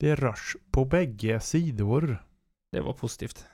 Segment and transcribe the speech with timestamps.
[0.00, 2.24] Det är rush på bägge sidor.
[2.72, 3.46] Det var positivt.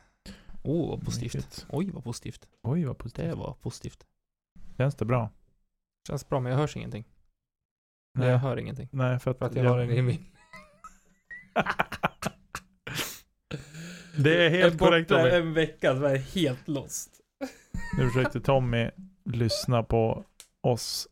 [0.63, 1.35] Åh, oh, vad positivt.
[1.35, 1.67] Mycket.
[1.69, 2.49] Oj, vad positivt.
[2.63, 3.27] Oj, vad positivt.
[3.27, 4.07] Det var positivt.
[4.77, 5.31] Känns det bra?
[6.09, 7.05] Känns bra, men jag hörs ingenting.
[8.19, 8.29] Nej.
[8.29, 8.89] Jag hör ingenting.
[8.93, 10.27] Nej, för att, För att jag har den i min...
[14.19, 15.29] Det är helt korrekt Tommy.
[15.29, 17.21] en vecka så är jag helt lost.
[17.99, 18.91] Nu försökte Tommy
[19.25, 20.25] lyssna på
[20.61, 21.09] oss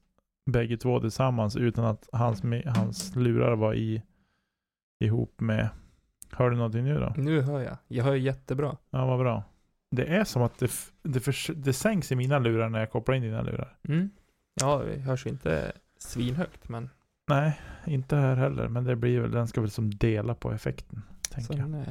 [0.51, 4.03] bägge två tillsammans utan att hans, hans lurar var i
[5.05, 5.69] ihop med
[6.31, 7.13] Hör du någonting nu då?
[7.17, 7.77] Nu hör jag.
[7.89, 8.77] Jag hör jättebra.
[8.91, 9.43] Ja, vad bra.
[9.91, 10.71] Det är som att det,
[11.03, 13.77] det, förs- det sänks i mina lurar när jag kopplar in dina lurar.
[13.89, 14.11] Mm.
[14.61, 16.91] Ja, det hörs ju inte svinhögt, men
[17.29, 18.69] Nej, inte här heller.
[18.69, 21.03] Men det blir väl, den ska väl som dela på effekten.
[21.31, 21.63] Tänker jag.
[21.63, 21.87] sen eh,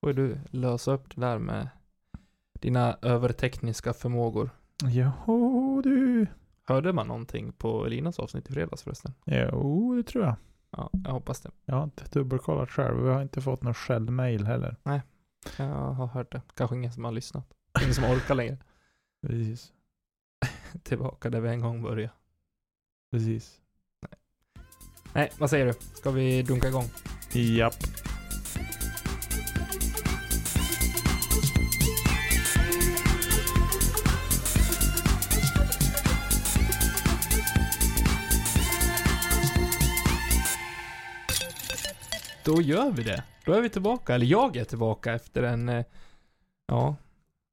[0.00, 1.68] får du lösa upp det där med
[2.52, 4.50] dina övertekniska förmågor.
[4.84, 6.26] Jo du.
[6.64, 9.14] Hörde man någonting på Linas avsnitt i fredags förresten?
[9.24, 10.34] Jo, det tror jag.
[10.76, 11.50] Ja, jag hoppas det.
[11.64, 13.02] Jag har inte dubbelkollat själv.
[13.02, 14.76] Vi har inte fått någon skällmail heller.
[15.56, 16.42] Jag har hört det.
[16.54, 17.44] Kanske ingen som har lyssnat.
[17.82, 18.58] Ingen som orkar längre.
[19.26, 19.72] Precis.
[20.82, 22.12] Tillbaka där vi en gång började.
[23.10, 23.60] Precis.
[25.12, 25.72] Nej, vad säger du?
[25.72, 26.84] Ska vi dunka igång?
[27.32, 27.74] Japp.
[42.54, 43.24] Då gör vi det.
[43.44, 45.84] Då är vi tillbaka, eller jag är tillbaka efter en, eh,
[46.66, 46.96] ja,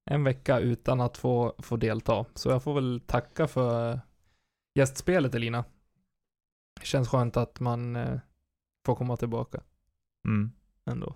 [0.10, 2.26] en vecka utan att få, få delta.
[2.36, 4.00] Så jag får väl tacka för
[4.76, 5.66] gästspelet Elina.
[6.80, 8.20] Det känns skönt att man eh,
[8.86, 9.62] får komma tillbaka
[10.28, 10.52] Mm.
[10.86, 11.16] ändå.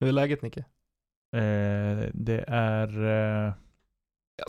[0.00, 0.60] Hur är läget Nicke?
[1.36, 3.04] Eh, det är...
[3.46, 3.54] Eh,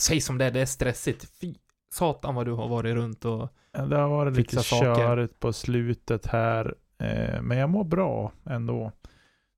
[0.01, 1.39] säg som det är, det är stressigt.
[1.39, 1.55] Fy
[1.89, 4.95] satan vad du har varit runt och det har varit lite saker.
[4.95, 6.75] körigt på slutet här.
[7.03, 8.91] Eh, men jag mår bra ändå.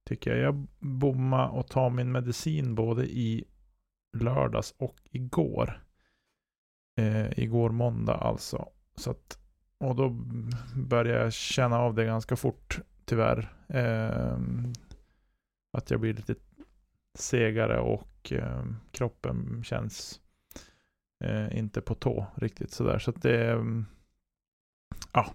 [0.06, 0.40] Tycker jag.
[0.40, 3.46] Jag bommade och tar min medicin både i
[4.18, 5.82] lördags och igår.
[6.98, 8.70] Eh, igår måndag alltså.
[8.96, 9.40] Så att,
[9.78, 10.10] och då
[10.76, 13.54] börjar jag känna av det ganska fort tyvärr.
[13.68, 14.38] Eh,
[15.78, 16.36] att jag blir lite
[17.14, 20.22] segare och eh, kroppen känns
[21.24, 23.00] eh, inte på tå riktigt sådär.
[23.00, 23.66] Så att det
[25.12, 25.34] ja,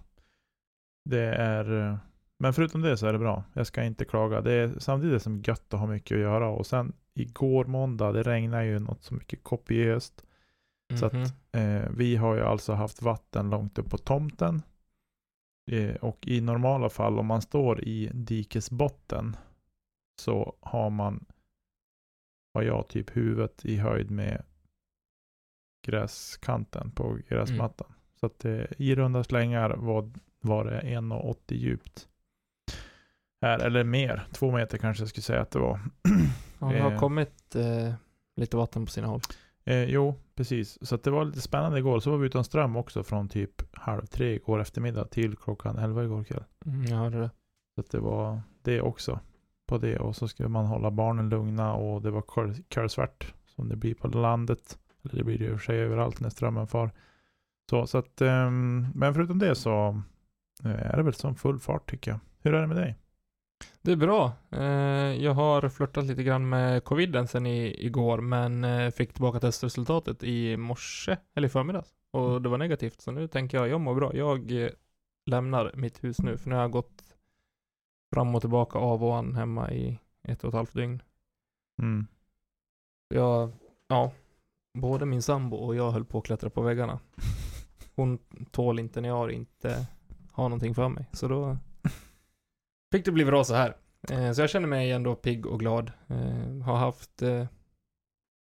[1.03, 1.97] det är
[2.37, 3.43] men förutom det så är det bra.
[3.53, 4.41] Jag ska inte klaga.
[4.41, 8.23] Det är samtidigt som gött att ha mycket att göra och sen igår måndag, det
[8.23, 10.25] regnar ju något så mycket kopiöst.
[10.99, 11.25] Så att- Mhm.
[11.51, 14.61] Eh, vi har ju alltså haft vatten långt upp på tomten.
[15.71, 19.35] Eh, och i normala fall om man står i dikesbotten
[20.21, 21.25] så har man,
[22.53, 24.43] har jag typ huvudet i höjd med
[25.85, 27.93] gräskanten på gräsmattan.
[28.19, 32.07] Så att eh, i runda slängar var, var det 1,80 djupt.
[33.41, 35.79] Här, eller mer, två meter kanske jag skulle säga att det var.
[36.63, 36.99] Ja, det har eh.
[36.99, 37.93] kommit eh,
[38.35, 39.21] lite vatten på sina håll.
[39.65, 40.77] Eh, jo, precis.
[40.87, 41.99] Så det var lite spännande igår.
[41.99, 46.03] Så var vi utan ström också från typ halv tre igår eftermiddag till klockan elva
[46.03, 46.43] igår kväll.
[46.65, 47.29] Mm, jag hörde det.
[47.75, 49.19] Så det var det också
[49.67, 49.99] på det.
[49.99, 53.93] Och så skulle man hålla barnen lugna och det var kol- kolsvart som det blir
[53.93, 54.77] på landet.
[55.03, 56.91] Eller det blir det i och för sig överallt när strömmen far.
[57.69, 60.01] Så, så att, ehm, men förutom det så
[60.65, 62.19] eh, är det väl som full fart tycker jag.
[62.39, 62.95] Hur är det med dig?
[63.81, 64.31] Det är bra.
[64.51, 64.63] Eh,
[65.23, 70.23] jag har flörtat lite grann med coviden sen i, igår, men eh, fick tillbaka testresultatet
[70.23, 71.89] i morse, eller i förmiddags.
[72.13, 72.43] Och Mm.
[72.43, 74.15] det var negativt, så nu tänker jag, jag mår bra.
[74.15, 74.69] Jag eh,
[75.25, 77.03] lämnar mitt hus nu, för nu har jag gått
[78.13, 81.01] fram och tillbaka av och an hemma i ett och ett halvt dygn.
[81.81, 82.07] Mm.
[83.13, 83.51] Jag,
[83.87, 84.11] ja,
[84.73, 86.99] både min sambo och jag höll på att klättra på väggarna.
[87.95, 88.17] Hon
[88.51, 89.87] tål inte när jag inte
[90.31, 91.57] har någonting för mig, så då
[92.91, 93.75] fick det bli bra så här.
[94.11, 95.91] Eh, så jag känner mig ändå pigg och glad.
[96.07, 97.47] Eh, har haft, eh,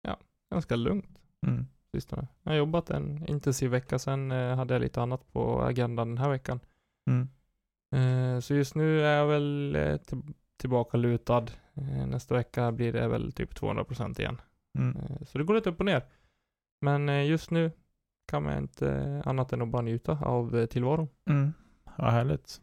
[0.02, 0.18] ja,
[0.54, 1.66] ganska lugnt Mm.
[1.94, 2.26] sistone.
[2.42, 6.18] Jag har jobbat en intensiv vecka, sen eh, hade jag lite annat på agendan den
[6.18, 6.60] här veckan.
[7.10, 7.28] Mm.
[7.94, 10.22] Eh, så just nu är jag väl eh, till,
[10.56, 11.46] tillbaka lutad.
[11.74, 14.40] Eh, nästa vecka blir det väl typ 200% igen.
[14.78, 14.96] Mm.
[15.26, 16.02] Så det går lite upp och ner.
[16.80, 17.70] Men just nu
[18.30, 21.08] kan man inte annat än att bara njuta av tillvaron.
[21.30, 21.52] Mm.
[21.98, 22.60] Vad härligt.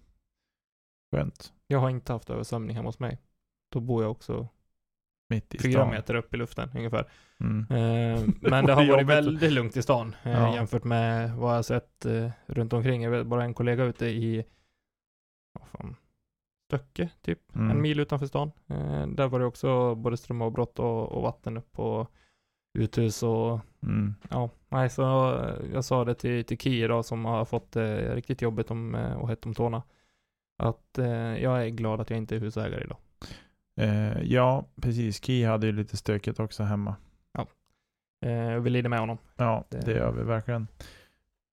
[1.15, 1.53] Skönt.
[1.67, 3.17] Jag har inte haft översvämning hemma hos mig.
[3.71, 4.47] Då bor jag också
[5.29, 5.89] Mitt i fyra stan.
[5.89, 7.11] meter upp i luften ungefär.
[7.39, 7.59] Mm.
[7.71, 10.55] Eh, men det har varit väldigt lugnt i stan eh, Ja.
[10.55, 13.03] jämfört med vad jag sett eh, runt omkring.
[13.03, 14.45] Jag vet bara en kollega ute i
[15.53, 15.95] vad fan,
[16.67, 17.55] Stöcke, typ.
[17.55, 17.71] Mm.
[17.71, 18.51] En mil utanför stan.
[18.67, 22.07] Eh, där var det också både strömavbrott och, och vatten upp på
[22.79, 24.15] uthus och Mm.
[24.29, 28.15] ja, nej så eh, jag sa det till, till Ki idag som har fått det
[28.15, 29.83] riktigt jobbigt om, eh, och hett om tårna.
[30.57, 31.07] Att eh,
[31.43, 32.97] jag är glad att jag inte är husägare idag.
[33.75, 35.19] Eh, ja, precis.
[35.25, 36.95] Ki hade ju lite stökigt också hemma.
[38.25, 39.17] Eh, vi lider med honom.
[39.35, 40.67] Ja, Det- det gör vi verkligen.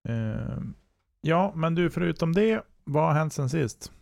[0.09, 0.59] Eh,
[1.21, 3.93] ja, men du, förutom det, vad har hänt sen sist?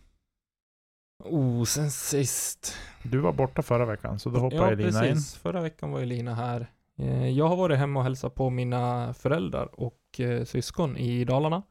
[1.23, 2.77] Oh, sen sist.
[3.03, 5.35] Du var borta förra veckan, så då hoppar ja, Elina precis.
[5.35, 6.67] Förra veckan var Elina här.
[6.97, 11.63] Eh, Jag har varit hemma och hälsat på mina föräldrar och eh, syskon i Dalarna.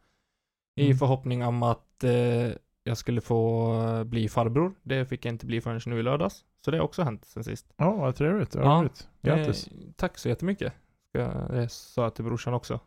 [0.77, 0.99] I Mm.
[0.99, 2.51] förhoppning om att eh,
[2.85, 4.75] jag skulle få bli farbror.
[4.83, 6.45] Det fick jag inte bli förrän nu i lördags.
[6.65, 7.73] Så det har också hänt sen sist.
[7.77, 8.55] Ja, vad trevligt.
[8.55, 8.89] Vad Ja.
[9.23, 9.67] Grattis.
[9.67, 10.73] Eh, tack så jättemycket.
[11.13, 12.81] Det sa jag till brorsan också.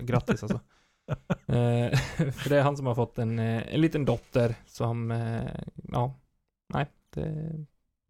[0.00, 0.60] Grattis alltså.
[1.46, 1.98] eh,
[2.32, 5.42] för det är han som har fått en, en liten dotter som, eh,
[5.92, 6.14] ja,
[6.68, 7.66] nej, det är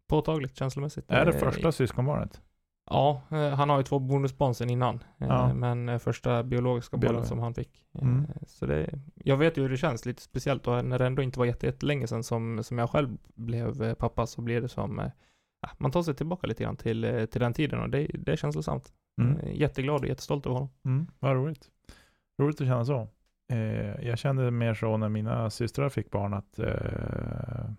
[0.07, 1.11] påtagligt känslomässigt.
[1.11, 2.41] är det första syskonbarnet?
[2.89, 4.95] Ja, eh, han har ju två bonusbarn innan.
[4.95, 5.53] eh, Ja.
[5.53, 7.85] Men eh, första biologiska Biolo- barnet som han fick.
[8.01, 8.25] Mm.
[8.47, 11.39] Så det, jag vet ju hur det känns lite speciellt och när det ändå inte
[11.39, 15.11] var jätte- jättelänge sedan som, som jag själv blev pappa så blir det som,
[15.61, 18.35] ja, man tar sig tillbaka lite grann till, till den tiden och det, det är
[18.35, 18.93] känslosamt.
[19.21, 19.37] Mm.
[19.55, 20.69] Jätteglad och jättestolt över honom.
[20.85, 21.69] Mm, vad roligt.
[22.41, 23.07] Roligt att känna så.
[23.53, 27.69] Eh, jag kände mer så när mina systrar fick barn att eh,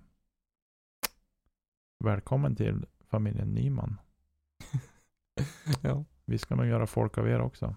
[2.04, 4.00] välkommen till familjen Nyman.
[5.82, 6.04] ja.
[6.24, 7.74] Vi ska nog göra folk av er också.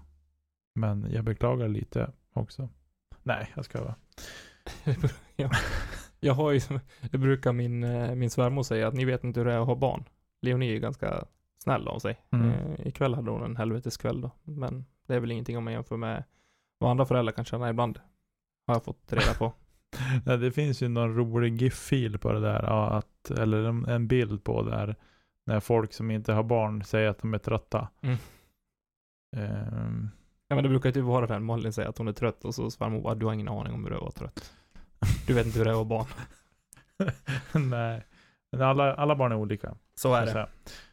[0.76, 2.70] Men jag beklagar lite också.
[3.24, 3.96] Nej, jag ska vara.
[5.36, 5.52] ja.
[6.20, 6.62] Jag har ju,
[7.12, 9.68] det brukar min, eh, min svärmor säga att ni vet inte hur det är att
[9.68, 10.04] ha barn.
[10.42, 11.26] Leonie är ju ganska
[11.58, 12.22] snäll av sig.
[12.32, 12.50] Mm.
[12.50, 14.32] Eh, ikväll hade hon en helveteskväll då.
[14.44, 16.24] Men det är väl ingenting om man jämför med
[16.78, 18.00] vad andra föräldrar kan känna ibland.
[18.68, 19.54] Har jag fått reda på.
[20.26, 22.64] Nej, det finns ju någon rolig GIF-fil på det där.
[22.64, 24.96] Ja, att, eller en, en bild på där.
[25.50, 27.88] När folk som inte har barn säger att de är trötta.
[28.02, 28.18] Mm.
[29.38, 30.10] Ehm,
[30.48, 32.56] Ja men det brukar ju typ vara den Malin säger att hon är trött och
[32.56, 34.54] så svärmor bara du har ingen aning om hur det är att vara trött.
[35.28, 36.08] Du vet inte hur det är att vara barn.
[37.70, 38.06] Nej,
[38.52, 39.76] men alla, alla barn är olika.
[39.96, 40.50] Så är det.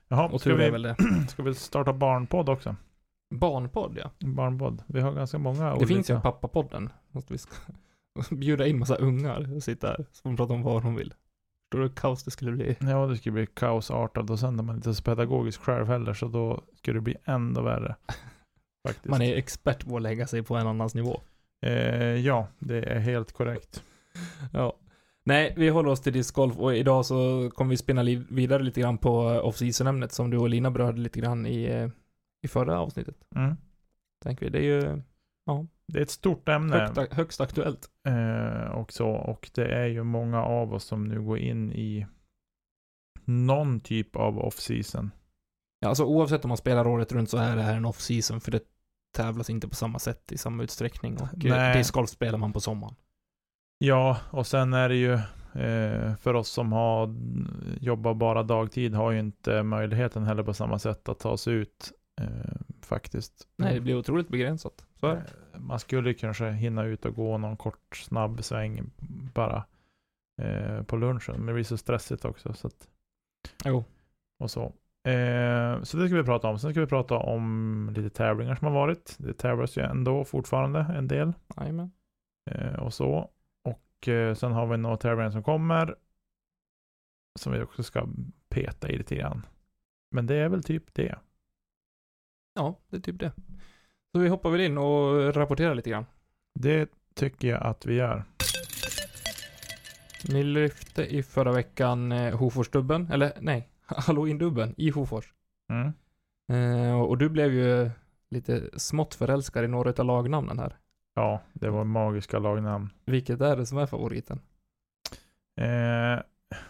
[0.09, 0.97] Jaha, Och ska vi, väl det.
[1.29, 2.77] ska vi starta barnpodd också?
[3.35, 4.11] Barnpodd ja.
[4.19, 4.83] Barnpodd.
[4.87, 5.87] Vi har ganska många Det olika.
[5.87, 6.91] finns ju en pappapodden.
[7.11, 7.55] Måste vi ska
[8.37, 10.07] bjuda in massa ungar och sitta här.
[10.13, 11.15] Så de prata om vad de vill.
[11.67, 12.77] Förstår du hur kaos det skulle bli?
[12.81, 16.29] Ja, det skulle bli kaosartat och sen är man inte så pedagogisk själv heller så
[16.29, 17.97] då skulle det bli ändå värre.
[18.89, 19.07] Faktiskt.
[19.07, 21.21] Man är expert på att lägga sig på en annans nivå.
[21.63, 21.73] eh,
[22.03, 23.83] ja, det är helt korrekt.
[24.53, 24.77] Ja.
[25.25, 28.99] Nej, vi håller oss till discgolf och idag så kommer vi spinna vidare lite grann
[28.99, 31.89] på off-season-ämnet som du och Lina berörde lite grann i, eh,
[32.43, 33.17] i förra avsnittet.
[33.37, 33.57] Mm.
[34.23, 34.51] Tänker vi.
[34.51, 35.03] Det är ju
[35.93, 37.91] Det är ett stort ämne högt, högst aktuellt.
[38.09, 42.07] eh, och så och det är ju många av oss som nu går in i
[43.25, 45.11] någon typ av off-season.
[45.81, 48.51] Ja, alltså oavsett om man spelar året runt så är det här en off-season för
[48.53, 48.63] det
[49.17, 51.77] tävlas inte på samma sätt i samma utsträckning och eh, Nej.
[51.79, 52.95] discgolf spelar man på sommaren.
[53.79, 55.13] Ja, och sen är det ju
[55.63, 57.15] eh, för oss som har
[57.81, 61.93] jobbar bara dagtid har ju inte möjligheten heller på samma sätt att ta sig ut
[62.21, 62.27] eh,
[62.83, 63.49] faktiskt.
[63.57, 64.87] Nej, det blir otroligt begränsat.
[65.01, 65.25] Så är det.
[65.59, 68.91] Man skulle kanske hinna ut och gå någon kort snabb sväng
[69.35, 69.65] bara
[70.43, 71.37] eh, på lunchen.
[71.37, 72.53] Men det blir så stressigt också.
[72.53, 72.89] Så att,
[73.65, 73.85] Jo.
[74.39, 74.63] och så.
[75.11, 76.59] Eh, så det ska vi prata om.
[76.59, 79.17] Sen ska vi prata om lite tävlingar som har varit.
[79.19, 81.33] Det tävlas ju ändå fortfarande en del.
[82.51, 83.31] Eh, och så.
[83.65, 85.97] Och eh, sen har vi några tävlingar som kommer.
[87.39, 88.09] Som vi också ska
[88.49, 89.47] peta i lite grann.
[90.11, 91.19] Men det är väl typ det.
[92.55, 93.33] Ja, det är typ det.
[94.17, 96.07] Så vi hoppar väl in och rapporterar lite grann.
[96.55, 98.25] Det tycker jag att vi gör.
[100.29, 105.33] Ni lyfte i förra veckan eh, Hoforsdubben, eller nej, Halloween-dubben i Hofors.
[105.71, 105.93] Mm.
[106.53, 107.91] Eh, och du blev ju
[108.31, 110.77] lite smått förälskad i några av lagnamnen här.
[111.15, 112.91] Ja, det var magiska lagnamn.
[113.05, 114.41] Vilket är det som är favoriten?
[115.61, 116.21] Eh,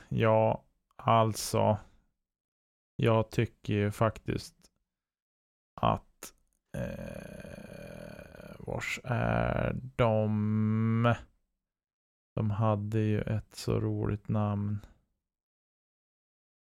[0.09, 0.65] ja,
[0.97, 1.79] alltså.
[2.97, 4.55] Jag tycker ju faktiskt
[5.81, 6.33] att
[6.77, 7.36] eh,
[8.67, 11.15] vars är de?
[12.35, 14.79] De hade ju ett så roligt namn.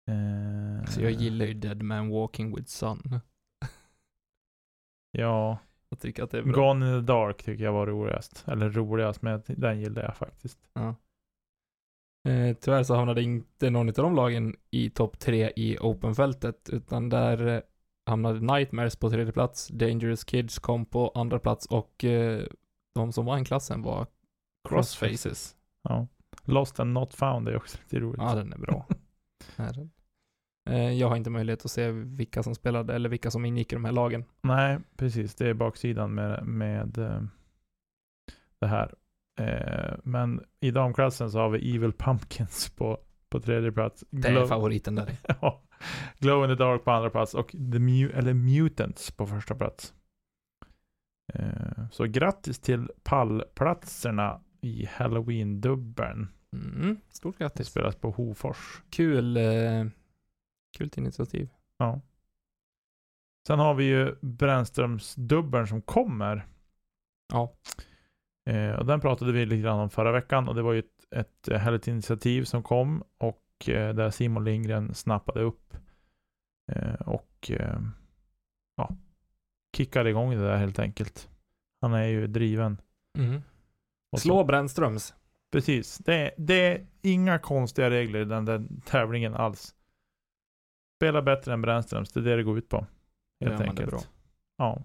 [0.09, 3.19] Eh, Så jag gillar ju Dead Man Walking with Sun.
[5.11, 5.57] Ja,
[5.89, 6.53] Jag tycker att det är bra.
[6.53, 8.47] Gone in the Dark tycker jag var roligast.
[8.47, 10.69] Eller roligast, men den gillade jag faktiskt.
[10.73, 10.95] Ja.
[12.29, 17.09] Eh, tyvärr så hamnade inte någon av de lagen i topp tre i Open-fältet, utan
[17.09, 17.61] där eh,
[18.09, 22.43] hamnade Nightmares på tredje plats, Dangerous Kids kom på andra plats och eh,
[22.95, 24.07] de som vann klassen var
[24.69, 25.55] Crossfaces.
[25.83, 26.07] Ja.
[26.43, 28.21] Lost and Not Found är också lite roligt.
[28.21, 28.85] Ja, den är bra.
[30.69, 33.75] Eh, jag har inte möjlighet att se vilka som spelade eller vilka som ingick i
[33.75, 34.25] de här lagen.
[34.41, 35.35] Nej, precis.
[35.35, 37.21] Det är baksidan med, med eh,
[38.59, 38.95] det här.
[39.39, 42.99] Eh, men i damklassen så har vi Evil Pumpkins på,
[43.29, 44.03] på tredje plats.
[44.09, 45.11] Det är favoriten där.
[45.41, 45.61] Ja.
[46.19, 49.93] Glow in the Dark på andra plats och The Mu eller Mutants på första plats.
[51.33, 56.27] Eh, så grattis till pallplatserna i Halloween-dubbeln.
[56.53, 57.67] Mm, stort Det grattis.
[57.67, 58.81] spelas på Hofors.
[58.89, 59.85] Kul, eh,
[60.77, 61.49] kul initiativ.
[61.77, 62.01] Ja.
[63.47, 66.47] Sen har vi ju Brännströmsdubbeln som kommer.
[67.33, 67.53] Ja.
[68.49, 71.13] Eh, och den pratade vi lite grann om förra veckan och det var ju ett,
[71.15, 75.73] ett härligt initiativ som kom och eh, där Simon Lindgren snappade upp
[76.71, 77.79] eh, och eh,
[78.75, 78.89] ja,
[79.77, 81.29] kickade igång det där helt enkelt.
[81.81, 82.81] Han är ju driven.
[83.17, 83.41] Mm.
[84.11, 85.13] Och Slå Brännströms.
[85.51, 85.97] Precis.
[85.97, 89.75] Det, är- det är inga konstiga regler i den där tävlingen alls.
[90.97, 92.85] Spela bättre än Brännströms, det är det det går ut på.
[93.45, 94.09] Helt enkelt.
[94.57, 94.83] Ja.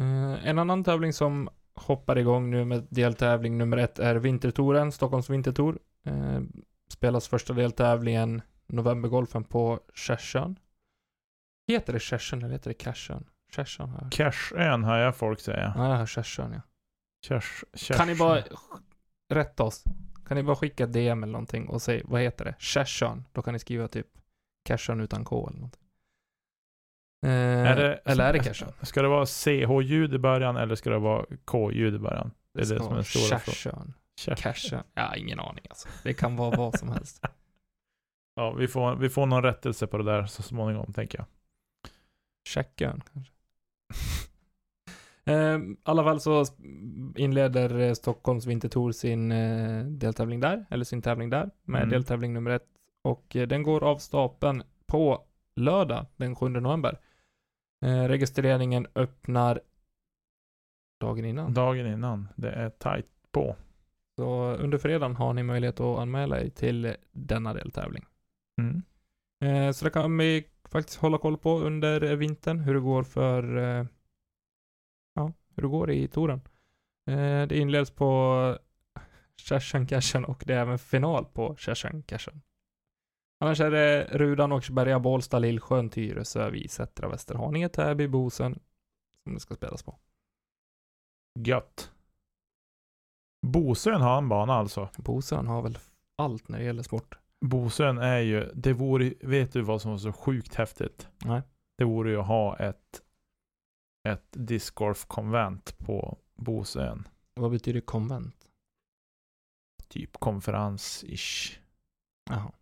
[0.00, 5.30] Eh, en annan tävling som hoppar igång nu med deltävling nummer ett är Vintertouren, Stockholms
[5.30, 5.78] Vintertour.
[6.06, 6.40] Eh,
[6.94, 10.58] spelas första deltävlingen Novembergolfen på Kärsön.
[11.68, 13.24] Heter det Kärsön eller heter det Kärsön?
[13.52, 14.12] Kärsön jag.
[14.12, 15.72] Cashön hör jag folk säga.
[15.76, 16.60] Ja, jag hör Kärsön ja.
[17.26, 18.42] Kärs, kärs, Kan ni bara
[19.32, 19.84] rätta oss?
[20.26, 22.54] Kan ni bara skicka DM eller någonting och säga, vad heter det?
[22.58, 23.24] Kärsön.
[23.32, 24.06] Då kan ni skriva typ
[24.68, 25.80] Kärsön utan K eller någonting.
[27.26, 27.30] Eh,
[27.76, 28.72] det- eller är det Kärsön?
[28.82, 32.30] Ska det vara CH-ljud i början eller ska det vara K-ljud i början?
[32.54, 33.94] Det är det ska som är den stora frågan.
[34.20, 34.82] Kärsön.
[34.94, 35.88] Ja, ingen aning alltså.
[36.02, 37.24] Det kan vara vad som helst.
[38.36, 41.26] Ja, vi får, vi får någon rättelse på det där så småningom, tänker jag.
[42.48, 43.32] Checkön kanske.
[45.26, 46.44] Eh, I alla fall så
[47.16, 51.90] inleder eh, Stockholms Vintertour sin eh, deltävling där, eller sin tävling där, med Mm.
[51.90, 52.66] deltävling nummer ett.
[53.02, 55.24] Och eh, den går av stapeln på
[55.56, 56.98] lördag den 7 november.
[57.84, 59.60] Eh, registreringen öppnar
[61.00, 61.54] dagen innan.
[61.54, 62.28] Dagen innan.
[62.36, 63.56] Det är tajt på.
[64.18, 68.04] Så under fredagen har ni möjlighet att anmäla er till denna deltävling.
[68.60, 68.82] Mm.
[69.44, 73.56] Eh, så det kan vi faktiskt hålla koll på under vintern, hur det går för,
[73.56, 73.86] eh,
[75.14, 76.40] ja, hur det går i touren.
[77.10, 78.58] Eh, det inleds på
[79.36, 82.42] Kärsön Cashen och det är även final på Kärsön Cashen.
[83.40, 88.58] Annars är det Rudan, Åkersberga, Bålsta, Lillsjön, Tyresö, Visättra, Västerhaninge, Täby, Bosen
[89.22, 89.98] som det ska spelas på.
[91.38, 91.93] Gött.
[93.44, 94.88] Bosön har en bana alltså.
[94.96, 95.78] Bosön har väl
[96.16, 97.18] allt när det gäller sport.
[97.40, 101.08] Bosön är ju, det vore, vet du vad som var så sjukt häftigt?
[101.24, 101.42] Nej.
[101.78, 103.02] Det vore ju att ha ett,
[104.08, 107.08] ett discgolf-konvent på Bosön.
[107.34, 108.36] Vad betyder konvent?
[109.88, 111.58] Typ konferens-ish.
[112.30, 112.52] Jaha.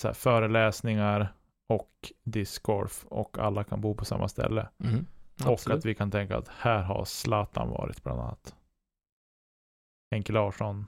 [0.00, 1.32] Så här, föreläsningar
[1.66, 4.68] och discgolf och alla kan bo på samma ställe.
[4.76, 5.06] Mhm.
[5.46, 8.54] Och att vi kan tänka att här har Zlatan varit bland annat.
[10.10, 10.86] Henke Larsson.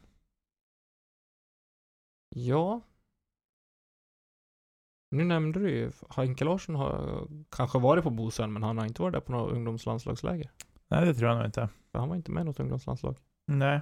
[2.29, 2.81] Ja.
[5.11, 9.03] Nu nämnde du ju, Henke Larsson har kanske varit på Bosön, men han har inte
[9.03, 10.51] varit där på något ungdomslandslagsläger.
[10.89, 11.69] Nej, det tror jag nog inte.
[11.93, 13.17] För han var inte med i något ungdomslandslag.
[13.47, 13.81] Nej.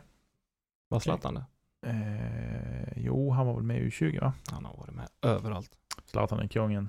[0.88, 1.44] Var Zlatan det?
[1.86, 4.32] Eh, jo, han var väl med i U20 va?
[4.50, 5.70] Han har varit med överallt.
[6.04, 6.88] Zlatan är kungen.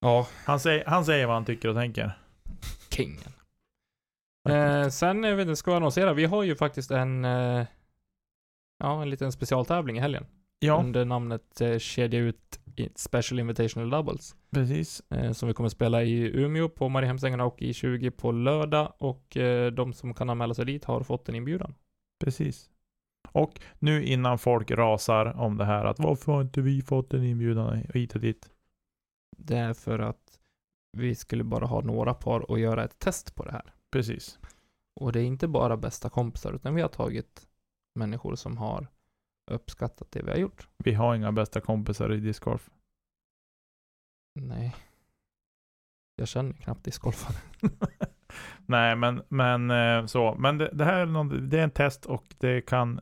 [0.00, 2.18] Ja, Han säger, han säger vad han tycker och tänker.
[2.90, 3.32] kingen.
[4.48, 7.66] Eh, sen, jag vet inte, ska jag annonsera, vi har ju faktiskt en, eh,
[8.78, 10.26] ja, en liten specialtävling i helgen.
[10.58, 12.60] Ja, Under namnet eh, Kedja ut
[12.94, 14.36] Special Invitational Doubles.
[14.50, 15.02] precis.
[15.10, 18.92] Eh, som vi kommer spela i Umeå på Mariehemsängarna och i 20 på lördag.
[18.98, 21.74] Och eh, de som kan anmäla sig dit har fått en inbjudan.
[22.24, 22.70] Precis.
[23.32, 27.24] Och nu innan folk rasar om det här att varför har inte vi fått en
[27.24, 28.50] inbjudan hit och dit?
[29.36, 30.40] Det är för att
[30.96, 33.74] vi skulle bara ha några par och göra ett test på det här.
[33.94, 34.38] Precis.
[35.00, 37.46] Och det är inte bara bästa kompisar, utan vi har tagit
[37.94, 38.86] människor som har
[39.50, 40.68] uppskattat det vi har gjort.
[40.78, 42.70] Vi har inga bästa kompisar i discgolf.
[44.40, 44.76] Nej.
[46.16, 47.36] Jag känner knappt discgolfare.
[48.66, 50.34] Nej, men, men eh, så.
[50.38, 53.00] Men det, det här är, någon, det är en test och det kan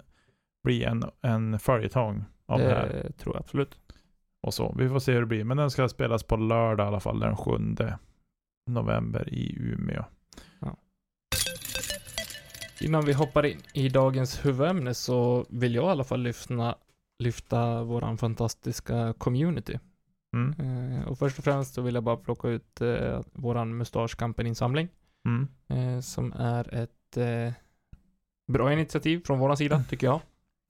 [0.65, 2.89] bli en, en följetong av det, här.
[2.89, 3.79] Det tror jag absolut.
[4.43, 4.75] Och så.
[4.79, 5.45] Vi får se hur det blir.
[5.45, 7.51] Men den ska spelas på lördag i alla fall, den 7
[8.71, 10.05] november i Umeå.
[12.83, 16.75] Innan vi hoppar in i dagens huvudämne så vill jag i alla fall lyfta,
[17.19, 19.79] lyfta våran fantastiska community.
[20.37, 20.55] Mm.
[20.61, 24.89] Eh, och först och främst så vill jag bara plocka ut eh, våran mustaschkampen-insamling.
[25.27, 25.49] Mm.
[25.69, 27.53] Eh, som är ett eh,
[28.53, 30.21] bra initiativ från våran sida, tycker jag.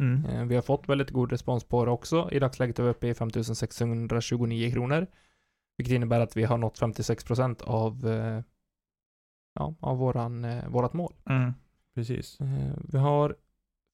[0.00, 0.24] Mm.
[0.24, 2.28] Eh, vi har fått väldigt god respons på det också.
[2.32, 5.06] I dagsläget är vi uppe i 5629 kronor.
[5.76, 8.42] Vilket innebär att vi har nått 56% av, eh,
[9.54, 11.14] ja, av våran, eh, vårat mål.
[11.94, 12.40] Precis.
[12.40, 13.36] Eh, vi har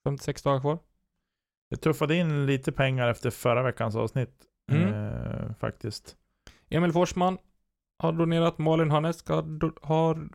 [0.05, 0.79] 56 dagar kvar.
[1.71, 4.45] Det tuffade in lite pengar efter förra veckans avsnitt.
[4.73, 4.95] Mm.
[4.95, 6.17] Eh, faktiskt.
[6.69, 7.39] Emil Forsman
[7.99, 10.29] har donerat, Malin Hannesk har, do, har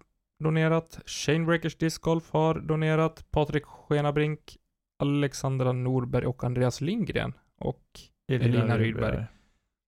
[0.44, 4.58] donerat, Shane Breakers Disc Golf har donerat, Patrik Skenabrink,
[5.00, 9.26] Alexandra Norberg och Andreas Lindgren och Elina Rydberg.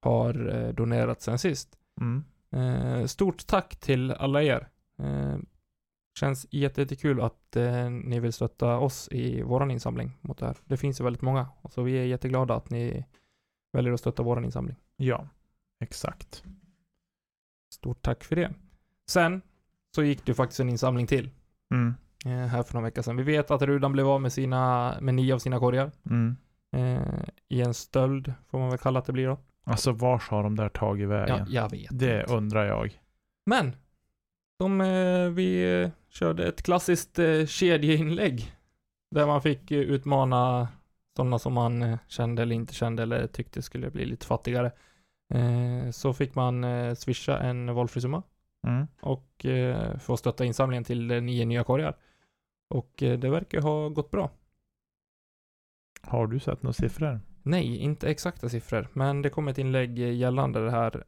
[0.01, 1.77] har eh, donerat sen sist.
[2.01, 2.23] Mm.
[2.51, 4.67] Eh, stort tack till alla er.
[4.99, 5.37] Eh,
[6.17, 10.57] känns jätte- jättekul att eh, ni vill stötta oss i våran insamling mot det här.
[10.65, 13.05] Det finns ju väldigt många, så vi är jätteglada att ni
[13.73, 14.75] väljer att stötta våran insamling.
[14.97, 15.27] Ja,
[15.79, 16.43] exakt.
[17.73, 18.53] Stort tack för det.
[19.09, 19.41] Sen
[19.95, 21.29] så gick det ju faktiskt en insamling till
[21.73, 21.93] Mm.
[22.25, 23.17] eh, här för några veckor sedan.
[23.17, 25.91] Vi vet att Rudan blev av med sina, med nio av sina korgar.
[26.09, 26.35] Mm.
[26.75, 29.37] Eh, I en stöld, får man väl kalla att det blir då.
[29.63, 31.37] Alltså vars har de där tagit vägen?
[31.39, 32.33] Ja, jag vet det inte.
[32.33, 32.99] undrar jag.
[33.45, 33.75] Men,
[34.57, 38.51] de, eh, vi eh, körde ett klassiskt eh, kedjeinlägg.
[39.11, 40.67] Där man fick utmana
[41.17, 44.71] sådana som man kände eller inte kände eller tyckte skulle bli lite fattigare.
[45.91, 48.23] Så fick man swisha en valfri summa
[48.67, 48.87] Mm.
[49.01, 49.45] och
[49.99, 51.97] få stötta insamlingen till nio nya korgar.
[52.69, 54.29] Och det verkar ha gått bra.
[56.01, 57.19] Har du sett några siffror?
[57.43, 61.03] Nej, inte exakta siffror, men det kom ett inlägg gällande det här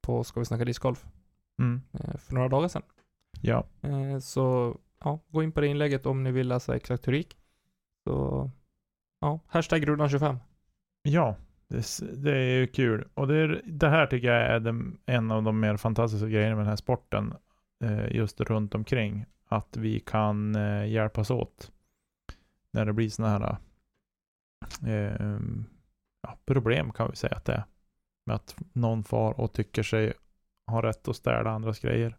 [0.00, 1.06] på Ska vi snacka discgolf
[1.58, 1.82] Mm.
[1.92, 2.82] eh, för några dagar sedan.
[3.40, 3.66] Ja.
[3.82, 7.18] Eh, så ja, gå in på det inlägget om ni vill läsa exakt hur det
[7.18, 7.36] gick.
[8.04, 8.50] Så
[9.20, 10.38] ja, hashtag Rudan25.
[11.02, 11.36] Ja,
[11.68, 13.08] det, det är ju kul.
[13.14, 16.64] Och det, det här tycker jag är den, en av de mer fantastiska grejerna med
[16.64, 17.34] den här sporten.
[17.84, 19.26] Eh, just runt omkring.
[19.48, 20.56] Att vi kan
[20.88, 21.72] hjälpas åt.
[22.72, 23.56] När det blir sådana här
[24.86, 25.38] eh,
[26.22, 27.64] ja, problem kan vi säga att det är.
[28.26, 30.12] Med att någon far och tycker sig
[30.68, 32.16] ha rätt att städa andras grejer.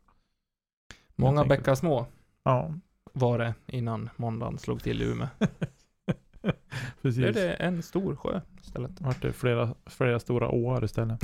[1.15, 2.05] Många bäckar små
[2.43, 2.73] Ja,
[3.13, 5.27] var det innan måndagen slog till i Umeå.
[7.01, 7.23] precis.
[7.25, 9.01] Är det en stor sjö istället.
[9.01, 11.19] Vart det flera, flera stora åar istället.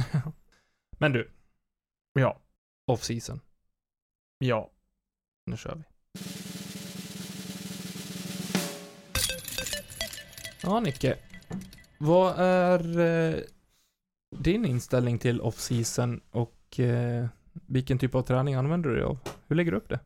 [0.97, 1.31] Men du,
[2.13, 2.39] Ja.
[2.85, 3.39] off season.
[4.37, 4.71] Ja.
[5.45, 5.83] Nu kör vi.
[10.63, 11.17] Ja, Nicke.
[11.97, 13.39] Vad är eh,
[14.37, 19.19] din inställning till off season och eh, vilken typ av träning använder du dig av?
[19.47, 19.99] Hur lägger du upp det?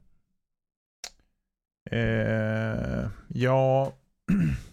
[1.91, 3.93] Eh, ja,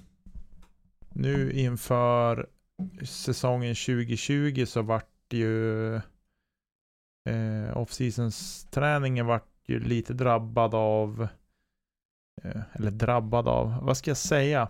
[1.12, 2.46] nu inför
[3.02, 5.94] säsongen 2020 så vart ju
[7.24, 11.28] eh, off-seasons träningen vart ju lite drabbad av
[12.42, 14.68] eh, eller drabbad av, vad ska jag säga?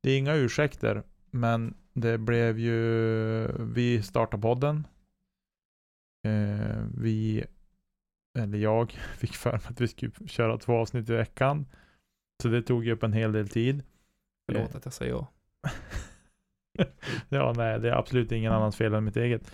[0.00, 4.86] Det är inga ursäkter, men det blev ju, vi startade podden.
[6.22, 7.44] Eh, vi
[8.38, 11.66] eller jag, fick för mig att vi skulle köra två avsnitt i veckan.
[12.42, 13.82] Så det tog ju upp en hel del tid.
[14.46, 14.76] Förlåt Eh.
[14.76, 15.28] att jag säger ja.
[17.28, 19.52] ja, nej, det är absolut ingen annans fel än mitt eget.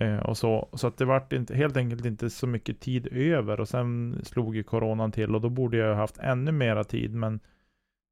[0.00, 3.60] Eh, och så, så att det vart inte, helt enkelt inte så mycket tid över
[3.60, 7.14] och sen slog ju coronan till och då borde jag ha haft ännu mera tid
[7.14, 7.40] men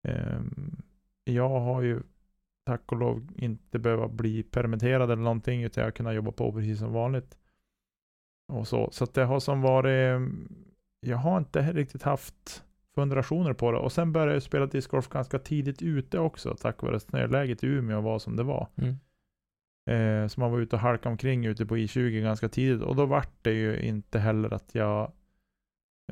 [0.08, 0.82] ehm,
[1.24, 2.02] jag har ju
[2.66, 6.52] tack och lov inte behöva bli permitterad eller någonting utan jag har kunnat jobba på
[6.52, 7.38] precis som vanligt.
[8.50, 10.20] Och så, så det har som varit,
[11.00, 15.38] jag har inte riktigt haft fundationer på det och sen började jag spela discgolf ganska
[15.38, 18.68] tidigt ute också tack vare snöläget i Umeå var som det var.
[18.76, 18.96] Mm.
[19.90, 23.06] Eh, så man var ute och halkade omkring ute på I20 ganska tidigt och då
[23.06, 25.12] vart det ju inte heller att jag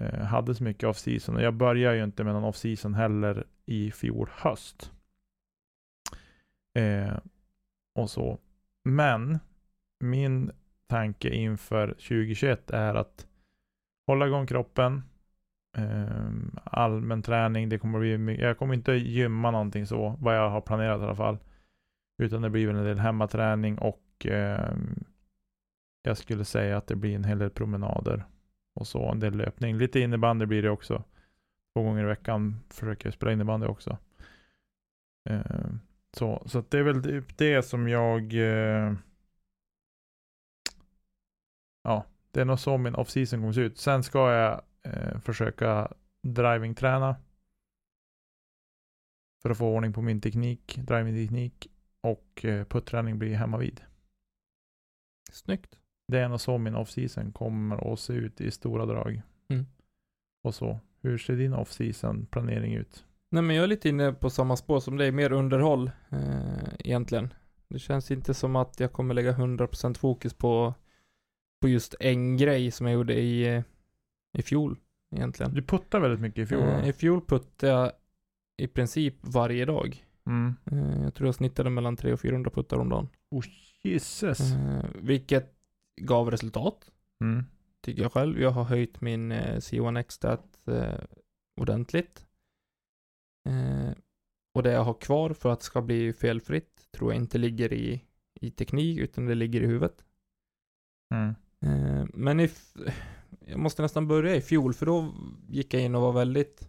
[0.01, 4.29] eh, hade så mycket off-season jag började ju inte med någon off-season heller i fjol
[4.33, 4.93] höst.
[6.79, 7.19] Eh,
[7.95, 8.39] och så.
[8.85, 9.39] Men
[10.01, 10.53] min
[10.89, 13.27] tanke inför 2021 är att
[14.07, 15.03] hålla igång kroppen.
[15.77, 20.61] Ehm, allmän träning, det kommer bli jag kommer inte gymma någonting så, vad jag har
[20.61, 21.39] planerat i alla fall.
[22.23, 24.77] Utan det blir väl en del hemmaträning och eh,
[26.03, 28.25] jag skulle säga att det blir en hel del promenader
[28.75, 29.77] och så, en del löpning.
[29.77, 31.05] Lite innebandy blir det också.
[31.75, 33.99] Två gånger i veckan försöker jag spela innebandy också.
[35.31, 35.71] Eh,
[36.17, 38.93] så, så att det är väl typ det som jag eh,
[41.89, 43.79] Ja, det är nog så min off-season kommer se ut.
[43.79, 47.17] Sen ska jag eh, försöka driving-träna
[49.43, 51.67] För att få ordning på min teknik, driving-teknik
[52.01, 53.81] och eh, putträning blir hemma vid.
[55.33, 55.79] Snyggt.
[56.09, 59.23] Det är nog så min off-season kommer att se ut i stora drag.
[59.49, 59.67] Mm.
[60.45, 60.81] Och så.
[61.01, 63.05] Hur ser din off-season planering ut?
[63.31, 67.35] Nej men jag är lite inne på samma spår som dig, mer underhåll eh, egentligen.
[67.69, 70.75] Det känns inte som att jag kommer lägga 100% fokus på,
[71.61, 73.63] på just en grej som jag gjorde i, eh,
[74.39, 74.77] i fjol
[75.17, 75.55] egentligen.
[75.55, 76.61] Du puttar väldigt mycket i fjol.
[76.61, 76.81] va?
[76.83, 77.93] Eh, I fjol puttade jag
[78.63, 80.05] i princip varje dag.
[80.27, 80.55] Mm.
[80.71, 83.09] Eh, jag tror jag snittade mellan 300 och 400 puttar om dagen.
[83.31, 83.45] Oh,
[83.83, 84.41] Jesus.
[84.41, 85.55] Eh, vilket
[86.01, 86.91] gav resultat,
[87.21, 87.45] Mm.
[87.81, 88.41] tycker jag själv.
[88.41, 91.01] Jag har höjt min eh, C1X stat eh,
[91.61, 92.27] ordentligt.
[93.49, 93.91] Eh,
[94.55, 97.73] och det jag har kvar för att det ska bli felfritt tror jag inte ligger
[97.73, 98.05] i,
[98.41, 100.05] i teknik utan det ligger i huvudet.
[101.15, 101.35] Mm.
[101.67, 102.51] Eh, men i,
[103.47, 105.15] jag måste nästan börja i fjol för då
[105.49, 106.69] gick jag in och var väldigt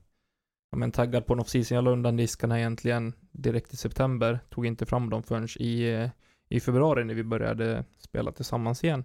[0.72, 1.76] ja, men, taggad på en off-season.
[1.76, 4.40] Jag la undan diskarna egentligen direkt i september.
[4.50, 6.10] Tog inte fram dem förrän i, eh,
[6.50, 9.04] i februari när vi började spela tillsammans igen.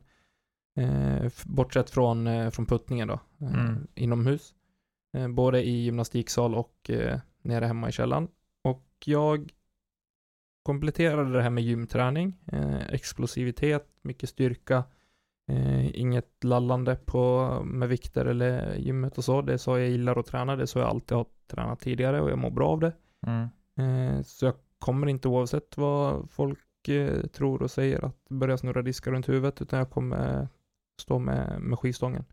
[0.77, 3.87] Eh, bortsett från, eh, från puttningen då, eh, Mm.
[3.94, 4.55] inomhus.
[5.16, 8.29] Eh, både i gymnastiksal och eh, nere hemma i källaren.
[8.64, 9.53] Och jag
[10.62, 12.35] kompletterade det här med gymträning,
[12.90, 14.85] explosivitet, mycket styrka,
[15.48, 19.42] eh, inget lallande på, med vikter eller gymmet och så.
[19.42, 22.20] Det är så jag gillar att träna, det är så jag alltid har tränat tidigare
[22.20, 22.92] och jag mår bra av det.
[23.26, 23.48] Mm.
[23.76, 28.83] Eh, så jag kommer inte oavsett vad folk eh, tror och säger att börja snurra
[28.83, 30.48] diskar runt huvudet utan jag kommer
[31.02, 32.24] stå med, med skivstången.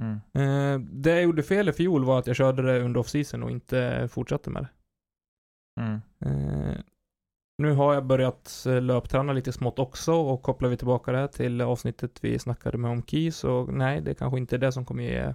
[0.00, 0.14] Mm.
[0.34, 3.50] Eh, det jag gjorde fel i fjol var att jag körde det under off-season och
[3.50, 4.68] inte fortsatte med det.
[7.58, 11.18] Eh, nu har jag börjat eh, löpträna lite smått också och kopplar vi tillbaka det
[11.18, 14.72] här till avsnittet vi snackade med om keys och nej, det kanske inte är det
[14.72, 15.34] som kommer ge,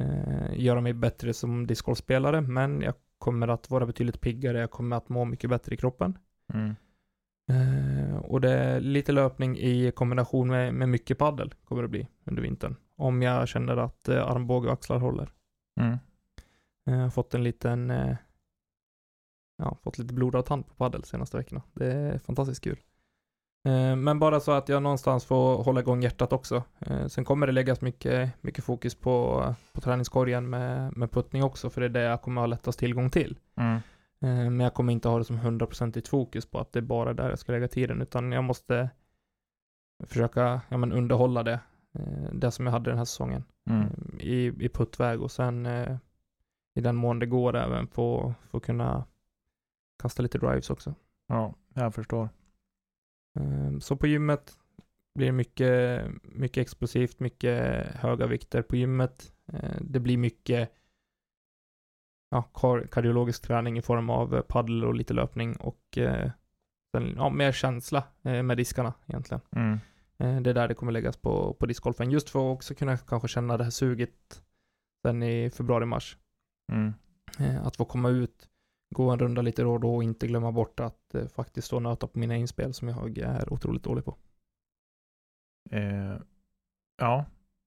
[0.00, 4.96] eh, göra mig bättre som discgolfspelare, men jag kommer att vara betydligt piggare, jag kommer
[4.96, 6.18] att må mycket bättre i kroppen.
[6.54, 6.74] Mm.
[7.50, 12.08] Eh, och det är lite löpning i kombination med, med mycket paddel kommer det bli
[12.24, 12.76] under vintern.
[12.96, 15.32] Om jag känner att eh, armbåge och axlar håller.
[15.80, 15.98] Mm.
[16.84, 18.16] Jag har fått en liten, eh,
[19.58, 21.62] ja, fått lite blodad tand på paddel senaste veckorna.
[21.74, 22.78] Det är fantastiskt kul.
[23.68, 26.62] Eh, Men bara så att jag någonstans får hålla igång hjärtat också.
[26.80, 31.70] Eh, Sen kommer det läggas mycket, mycket fokus på, på träningskorgen med, med puttning också,
[31.70, 33.38] för det är det jag kommer ha lättast tillgång till.
[33.56, 33.74] Mm.
[34.20, 37.12] Eh, Men jag kommer inte ha det som 100% fokus på att det är bara
[37.14, 38.90] där jag ska lägga tiden, utan jag måste
[40.04, 41.60] försöka ja, men underhålla det,
[42.32, 44.18] det som jag hade den här säsongen Mm.
[44.20, 45.66] i, i puttväg och sen
[46.74, 49.04] i den mån det går även få, få kunna
[50.02, 50.94] kasta lite drives också.
[51.28, 52.28] Ja, jag förstår.
[53.38, 54.58] Eh, Så på gymmet
[55.14, 59.32] blir det mycket, mycket explosivt, mycket höga vikter på gymmet.
[59.52, 60.72] Eh, Det blir mycket
[62.30, 66.30] ja, kar- kardiologisk träning i form av eh, paddel och lite löpning och eh,
[66.96, 69.40] sen, ja, mer känsla eh, med diskarna egentligen.
[69.56, 69.72] Mm.
[70.18, 72.10] Eh, Det är där det kommer läggas på, på discgolfen.
[72.10, 74.42] Just för att också kunna kanske känna det här suget
[75.06, 76.16] sen i februari-mars.
[76.72, 76.92] Mm.
[77.62, 78.48] Att få komma ut,
[78.96, 81.76] gå en runda lite då och då och inte glömma bort att eh, faktiskt stå
[81.76, 84.16] och nöta på mina inspel som jag är otroligt dålig på.
[85.70, 86.16] Eh,
[86.98, 87.24] ja.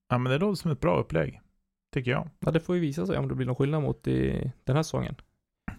[0.10, 1.42] ja, men det låter som ett bra upplägg.
[1.94, 2.30] Tycker jag.
[2.40, 4.84] Ja, det får ju visa sig om det blir någon skillnad mot i den här
[4.84, 5.16] säsongen.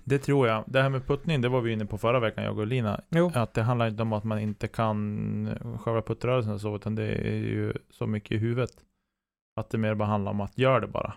[0.04, 0.64] Det tror jag.
[0.66, 3.00] Det här med puttning, det var vi inne på förra veckan, jag och Lina.
[3.08, 3.30] Jo.
[3.34, 7.06] Att det handlar inte om att man inte kan själva puttrörelsen och så, utan det
[7.06, 8.84] är ju så mycket i huvudet.
[9.56, 11.14] Att det mer bara handlar om att göra det bara.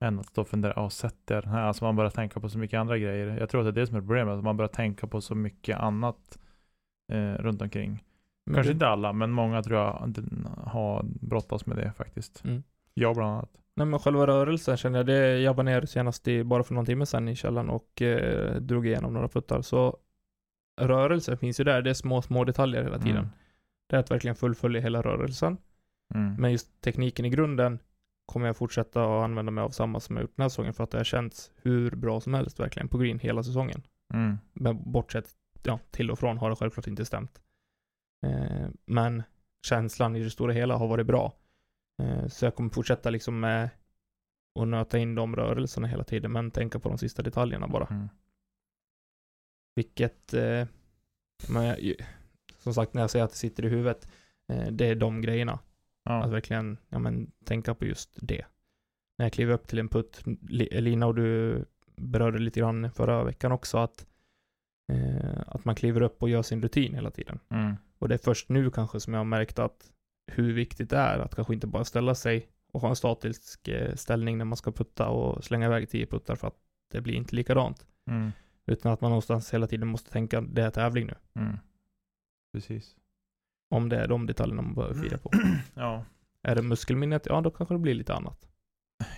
[0.00, 1.62] Än att stå och fundera, ja sätt det här.
[1.62, 3.36] Alltså man börjar tänka på så mycket andra grejer.
[3.40, 5.34] Jag tror att det är det som är problemet, att man börjar tänka på så
[5.34, 6.38] mycket annat
[7.12, 8.04] eh, runt omkring.
[8.46, 10.12] Men Kanske det- inte alla, men många tror jag
[10.64, 12.44] har brottats med det faktiskt.
[12.44, 12.62] Mm.
[12.94, 13.50] Jag bland annat.
[13.74, 16.86] Nej men själva rörelsen känner jag, det jag var ner senast i, bara för någon
[16.86, 19.62] timme sedan i källaren och eh, drog igenom några puttar.
[19.62, 19.96] Så
[20.80, 23.16] rörelsen finns ju där, det är små, små detaljer hela tiden.
[23.16, 23.28] Mm.
[23.86, 25.56] Det är att verkligen fullfölja hela rörelsen.
[26.14, 26.34] Mm.
[26.34, 27.78] Men just tekniken i grunden
[28.28, 30.84] kommer jag fortsätta att använda mig av samma som jag gjort den här säsongen för
[30.84, 33.82] att det har känts hur bra som helst verkligen på green hela säsongen.
[34.14, 34.38] Mm.
[34.52, 35.28] Men bortsett,
[35.62, 37.40] ja, till och från har det självklart inte stämt.
[38.26, 39.22] Eh, men
[39.66, 41.32] känslan i det stora hela har varit bra.
[42.02, 43.70] Eh, så jag kommer fortsätta liksom med
[44.60, 47.86] att nöta in de rörelserna hela tiden, men tänka på de sista detaljerna bara.
[47.86, 48.08] Mm.
[49.74, 50.66] Vilket, eh,
[51.48, 51.94] men jag,
[52.58, 54.08] som sagt, när jag säger att det sitter i huvudet,
[54.48, 55.58] eh, det är de grejerna.
[56.04, 56.22] Ja.
[56.24, 58.44] Att verkligen, ja men, tänka på just det.
[59.18, 61.64] När jag kliver upp till en putt, Li- Lina och du
[61.96, 64.06] berörde lite grann förra veckan också, att,
[64.92, 67.38] eh, att man kliver upp och gör sin rutin hela tiden.
[67.50, 67.76] Mm.
[67.98, 69.92] Och det är först nu kanske som jag har märkt att
[70.26, 73.94] hur viktigt det är att kanske inte bara ställa sig och ha en statisk eh,
[73.94, 76.56] ställning när man ska putta och slänga iväg tio puttar för att
[76.92, 77.86] det blir inte likadant.
[78.06, 78.30] Mm.
[78.66, 81.14] Utan att man någonstans hela tiden måste tänka, det är tävling nu.
[81.42, 81.56] Mm.
[82.52, 82.96] Precis.
[83.70, 85.30] Om det är de detaljerna man behöver fira på.
[85.74, 86.04] Ja.
[86.42, 88.48] Är det muskelminnet, ja då kanske det blir lite annat.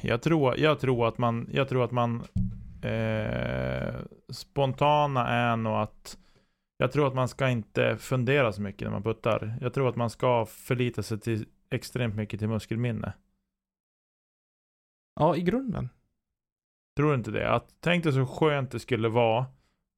[0.02, 2.24] Jag tror, jag tror att man, jag tror att man
[2.82, 3.94] eh,
[4.28, 6.18] spontana är nog att
[6.76, 9.58] jag tror att man ska inte fundera så mycket när man puttar.
[9.60, 13.12] Jag tror att man ska förlita sig till extremt mycket till muskelminne.
[15.14, 15.88] Ja, i grunden.
[16.96, 17.50] Tror du inte det?
[17.50, 19.38] Att, tänk dig så skönt det skulle vara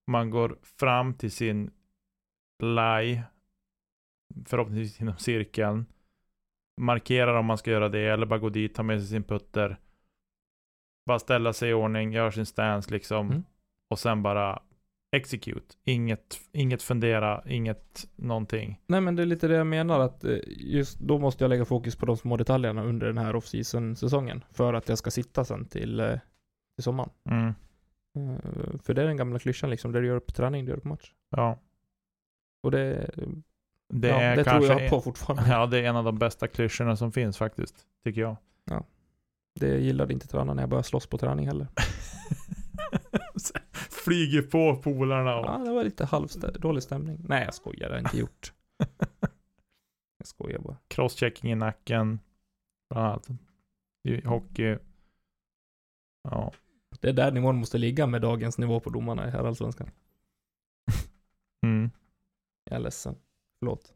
[0.07, 1.71] om man går fram till sin
[2.63, 3.23] lie,
[4.47, 5.87] förhoppningsvis inom cirkeln,
[6.81, 9.77] markerar om man ska göra det, eller bara gå dit, ta med sig sin putter,
[11.07, 13.43] bara ställa sig i ordning, gör sin stance liksom, Mm.
[13.91, 14.63] och sen bara
[15.17, 15.75] execute.
[15.85, 18.81] Inget, inget fundera, inget någonting.
[18.87, 21.65] Nej men det är lite det jag menar att eh, just då måste jag lägga
[21.65, 24.45] fokus på de små detaljerna under den här off-season säsongen.
[24.51, 26.19] För att jag ska sitta sen till, eh,
[26.77, 27.11] till sommaren.
[27.31, 27.49] Mm.
[28.17, 30.77] Eh, För det är den gamla klyschan liksom, det du gör på träning, det gör
[30.77, 31.13] du på match.
[31.31, 31.59] Ja,
[32.63, 33.11] Och det,
[33.93, 35.51] det ja, är det kanske tror jag på fortfarande.
[35.51, 38.37] Ja, det är en av de bästa klyschorna som finns faktiskt, tycker jag.
[39.61, 41.67] Det gillade inte tränaren när jag började slåss på träning heller.
[44.05, 45.47] Flyger på polarna och...
[45.47, 47.25] Ja, det var lite halvstä- dålig stämning.
[47.29, 48.53] Nej, jag skojar, det har jag inte gjort.
[50.19, 50.77] Jag skojar bara.
[50.89, 52.21] crosschecking i nacken.
[52.91, 53.29] Bland annat.
[54.09, 54.79] I hockey.
[56.23, 56.53] Ja.
[57.01, 59.91] Det är där nivån måste ligga med dagens nivå på domarna i herrallsvenskan.
[61.67, 61.91] Mm.
[62.65, 63.17] Jag är ledsen.
[63.63, 63.95] Förlåt.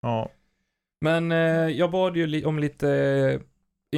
[0.00, 0.28] Ja.
[1.00, 3.40] Men eh, jag bad ju li- om lite eh,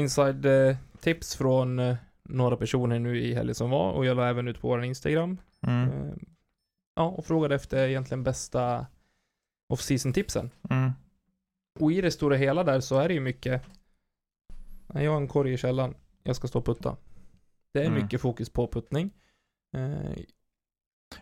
[0.00, 4.28] inside eh, tips från eh, några personer nu i helgen som var och jag la
[4.28, 5.36] även ut på vår Instagram.
[5.66, 5.88] Mm.
[5.88, 6.14] Eh,
[6.94, 8.86] ja, och frågade efter egentligen bästa
[9.72, 10.50] off-season tipsen.
[10.70, 10.90] Mm.
[11.80, 13.62] Och i det stora hela där så är det ju mycket
[14.94, 15.94] jag har en korg i källaren.
[16.22, 16.96] Jag ska stå och putta.
[17.72, 18.02] Det är Mm.
[18.02, 19.10] mycket fokus på puttning.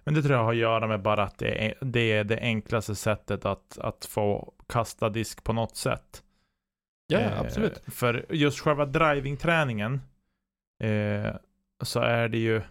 [0.04, 2.38] Men det tror jag har att göra med bara att det är det, är det
[2.40, 6.22] enklaste sättet att, att få kasta disk på något sätt.
[7.06, 7.82] ja, Eh, absolut.
[7.86, 10.00] För just själva drivingträningen
[10.82, 11.34] eh,
[11.82, 12.62] så är det ju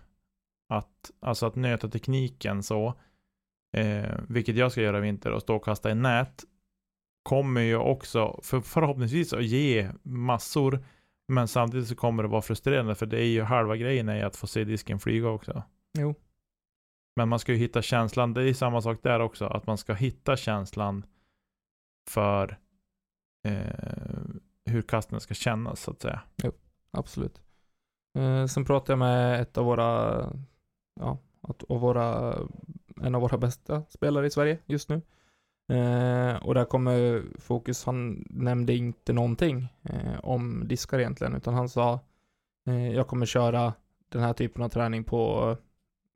[0.70, 2.94] att, alltså att nöta tekniken så,
[3.78, 6.44] eh, vilket jag ska göra i vinter och stå och kasta i nät,
[7.24, 10.86] kommer ju också för förhoppningsvis att ge massor,
[11.28, 14.36] men samtidigt så kommer det vara frustrerande för det är ju halva grejen är att
[14.36, 15.64] få se disken flyga också.
[15.98, 16.16] Jo.
[17.16, 19.94] Men man ska ju hitta känslan, det är samma sak där också, att man ska
[19.94, 21.06] hitta känslan
[22.10, 22.58] för
[23.48, 24.26] eh,
[24.66, 26.22] hur kasten ska kännas så att säga.
[26.92, 27.42] Absolut.
[28.18, 29.86] Eh, sen pratade jag med ett av våra,
[31.00, 32.36] ja, att- av våra,
[33.02, 35.02] en av våra bästa spelare i Sverige just nu.
[35.76, 41.70] Eh, och där kommer fokus, han nämnde inte någonting eh, om diskar egentligen, utan han
[41.70, 42.00] sa
[42.68, 43.74] eh, jag kommer köra
[44.10, 45.58] den här typen av träning på,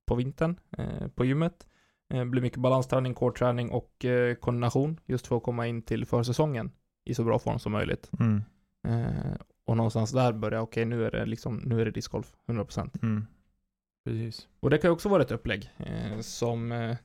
[0.09, 1.67] på vintern, eh, på gymmet.
[2.13, 6.71] Eh, blir mycket balansträning, core-träning och eh, koordination, just för att komma in till försäsongen
[7.05, 8.11] i så bra form som möjligt.
[8.19, 8.43] Mm.
[8.87, 9.33] Eh,
[9.65, 13.03] och någonstans där börjar, okej nu är det liksom, nu är det discgolf, 100%.
[13.03, 13.25] Mm.
[14.05, 14.47] Precis.
[14.59, 16.97] Och det kan ju också vara ett upplägg eh, som eh,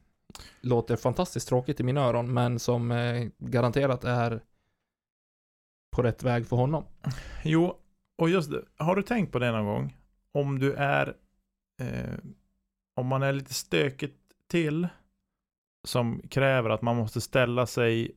[0.60, 4.42] låter fantastiskt tråkigt i mina öron, men som eh, garanterat är
[5.96, 6.84] på rätt väg för honom.
[7.44, 7.78] Jo,
[8.18, 8.64] och just det.
[8.76, 9.96] Har du tänkt på det någon gång?
[10.32, 11.16] Om du är,
[11.80, 12.14] eh,
[12.94, 14.88] om man är lite stökigt till,
[15.84, 18.16] som kräver att man måste ställa sig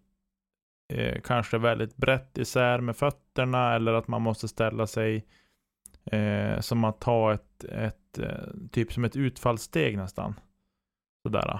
[0.93, 5.25] eh, kanske väldigt brett isär med fötterna, eller att man måste ställa sig
[6.05, 10.39] eh, som att ta ett, ett eh, typ som ett utfallssteg nästan.
[11.23, 11.59] Sådär.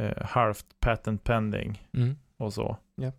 [0.00, 1.88] Eh, halvt patent pending
[2.36, 2.76] och så.
[2.94, 3.12] Ja.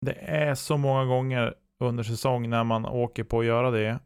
[0.00, 3.98] Det är så många gånger under säsong när man åker på att göra det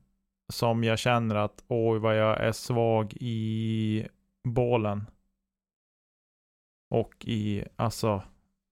[0.52, 4.08] som jag känner att oj vad jag är svag i
[4.44, 5.06] bålen.
[6.90, 8.22] Och i alltså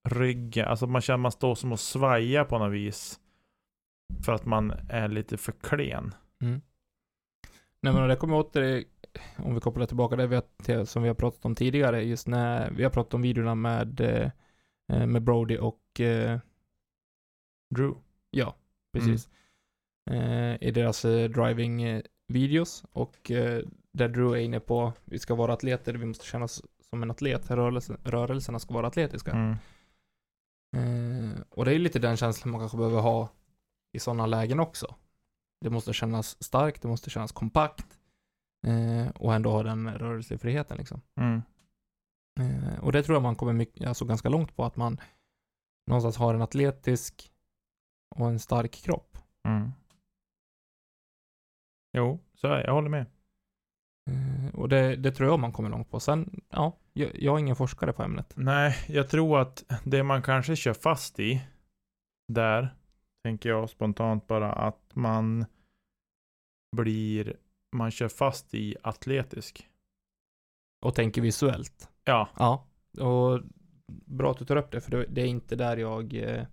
[0.09, 0.69] ryggen.
[0.69, 3.21] Alltså man känner man står som och svajar på något vis.
[4.25, 6.15] För att man är lite för klen.
[6.41, 6.61] Mm.
[7.81, 8.85] Nej men det kommer åter,
[9.37, 12.27] om vi kopplar tillbaka det vi har, till, som vi har pratat om tidigare, just
[12.27, 16.39] när vi har pratat om videorna med, eh, med Brody och eh,
[17.75, 17.95] Drew.
[18.31, 18.57] Ja,
[18.93, 19.27] precis.
[19.27, 19.33] Eh,
[20.61, 23.63] I deras eh, driving eh, videos och eh,
[23.93, 27.51] där Drew är inne på vi ska vara atleter, vi måste kännas som en atlet,
[27.51, 29.33] rörelse, rörelserna ska vara atletiska.
[29.33, 29.57] Mm.
[30.77, 33.29] Eh, och det är lite den känslan man kanske behöver ha
[33.93, 34.95] i sådana lägen också.
[35.61, 37.99] Det måste kännas starkt, det måste kännas kompakt
[38.67, 41.01] eh, och ändå ha den rörelsefriheten liksom.
[41.21, 41.43] Mm.
[42.41, 45.01] Eh, och det tror jag man kommer mycket, alltså ganska långt på att man
[45.87, 47.33] någonstans har en atletisk
[48.17, 49.19] och en stark kropp.
[49.49, 49.73] Mm.
[51.97, 52.67] Jo, så är jag.
[52.67, 53.07] Jag håller med.
[54.11, 56.01] Eh, och det, det tror jag man kommer långt på.
[56.01, 58.33] Sen, ja, jag, jag är ingen forskare på ämnet.
[58.37, 61.47] Nej, jag tror att det man kanske kör fast i
[62.33, 62.75] där,
[63.25, 65.45] tänker jag spontant bara att man
[66.77, 67.37] blir,
[67.77, 69.69] man kör fast i atletisk.
[70.87, 71.91] Och tänker visuellt.
[72.05, 72.67] Ja, Ja,
[73.05, 73.41] och
[74.07, 76.15] bra att du tar upp det, för det, det är inte där jag...
[76.15, 76.47] Eh,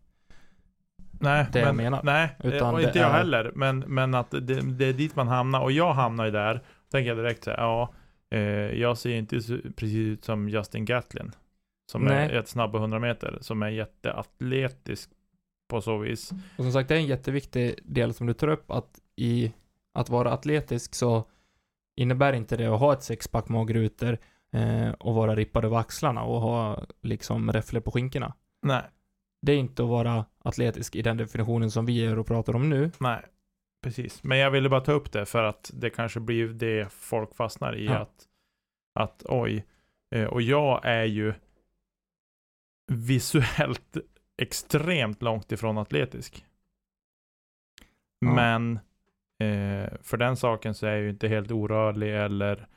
[1.22, 2.02] nej, Det jag men, menar.
[2.04, 5.28] nej, Utan och inte jag är- heller, men, men att det, det är dit man
[5.28, 7.94] hamnar, och jag hamnar ju där, tänker jag direkt så här, ja,
[8.32, 8.40] eh,
[8.80, 9.36] jag ser inte
[9.76, 11.32] precis ut som Justin Gatlin,
[11.92, 12.26] som Nej.
[12.26, 15.10] är jättesnabb på 100 meter, som är jätteatletisk
[15.70, 16.32] på så vis.
[16.58, 19.54] och som sagt, det är en jätteviktig del som du tar upp, att i
[19.94, 21.24] att vara atletisk så
[21.96, 24.18] innebär inte det att ha ett sexpack magrutor
[24.54, 28.34] eh, och vara rippad över axlarna och ha liksom räfflor på skinkorna.
[28.62, 28.82] Nej,
[29.42, 32.70] Det är inte att vara atletisk i den definitionen som vi är och pratar om
[32.70, 32.92] nu.
[33.00, 33.22] nej,
[33.84, 34.24] precis.
[34.24, 37.76] Men jag ville bara ta upp det för att det kanske blir det folk fastnar
[37.76, 37.98] i, Ja.
[37.98, 38.28] att,
[39.00, 39.66] att oj,
[40.16, 41.34] eh, och jag är ju
[42.92, 43.98] visuellt
[44.42, 46.46] extremt långt ifrån atletisk.
[48.20, 48.34] Ja.
[48.36, 48.74] Men
[49.40, 52.68] eh, för den saken så är jag ju inte helt orörlig eller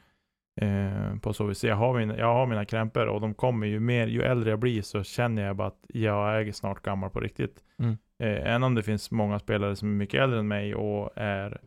[0.60, 1.64] eh, på så vis.
[1.64, 4.58] Jag har, mina, jag har mina krämpor och de kommer ju mer, ju äldre jag
[4.58, 7.64] blir så känner jag bara att jag är snart gammal på riktigt.
[7.78, 7.96] Mm.
[8.18, 11.60] Eh, även om det finns många spelare som är mycket äldre än mig och är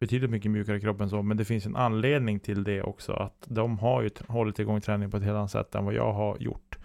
[0.00, 3.44] betydligt mycket mjukare i kroppen så, men det finns en anledning till det också, att
[3.48, 6.36] de har ju hållit igång träning på ett helt annat sätt än vad jag har
[6.40, 6.78] gjort.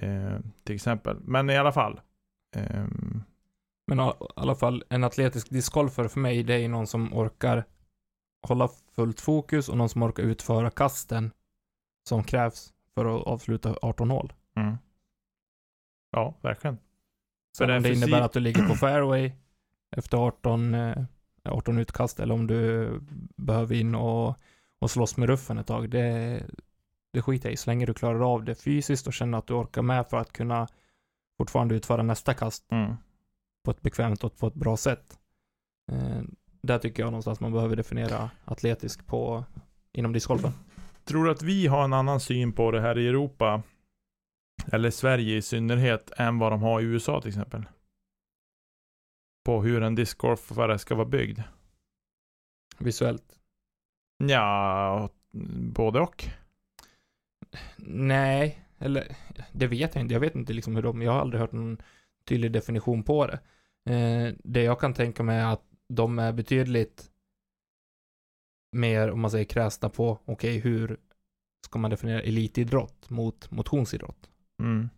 [0.00, 1.16] Eh, till exempel.
[1.20, 2.00] Men i alla fall.
[2.56, 3.22] ehm,
[3.86, 7.64] Men i alla fall, en atletisk discgolfer för mig, det är ju någon som orkar
[8.42, 11.30] hålla fullt fokus och någon som orkar utföra kasten
[12.08, 14.32] som krävs för att avsluta 18 hål.
[14.56, 14.76] mm.
[16.12, 16.78] Ja, verkligen.
[17.58, 19.32] Så det fysi- innebär att du ligger på fairway
[19.96, 21.04] efter 18, eh,
[21.44, 22.90] 18 utkast eller om du
[23.36, 24.36] behöver in och,
[24.78, 26.42] och slåss med ruffen ett tag, det,
[27.12, 27.56] det skiter jag i.
[27.56, 30.32] Så länge du klarar av det fysiskt och känner att du orkar med för att
[30.32, 30.68] kunna
[31.38, 32.94] fortfarande utföra nästa kast Mm.
[33.64, 35.18] på ett bekvämt och på ett bra sätt.
[36.60, 39.44] Där tycker jag någonstans man behöver definiera atletisk på
[39.92, 40.52] inom discgolfen.
[41.04, 43.62] Tror du att vi har en annan syn på det här i Europa,
[44.72, 47.64] eller Sverige i synnerhet, än vad de har i USA till exempel?
[49.44, 51.40] På hur en discgolfare ska vara byggd?
[52.78, 53.38] Visuellt.
[54.18, 55.10] Ja,
[55.72, 56.24] både och.
[57.86, 59.16] Nej, eller
[59.52, 60.14] det vet jag inte.
[60.14, 61.78] Jag vet inte liksom hur de, jag har aldrig hört någon
[62.24, 63.38] tydlig definition på det.
[63.94, 67.10] Eh, det jag kan tänka mig är att de är betydligt
[68.72, 70.96] mer, om man säger kräsna på, okej, hur
[71.66, 74.30] ska man definiera elitidrott mot motionsidrott?
[74.62, 74.90] Mm.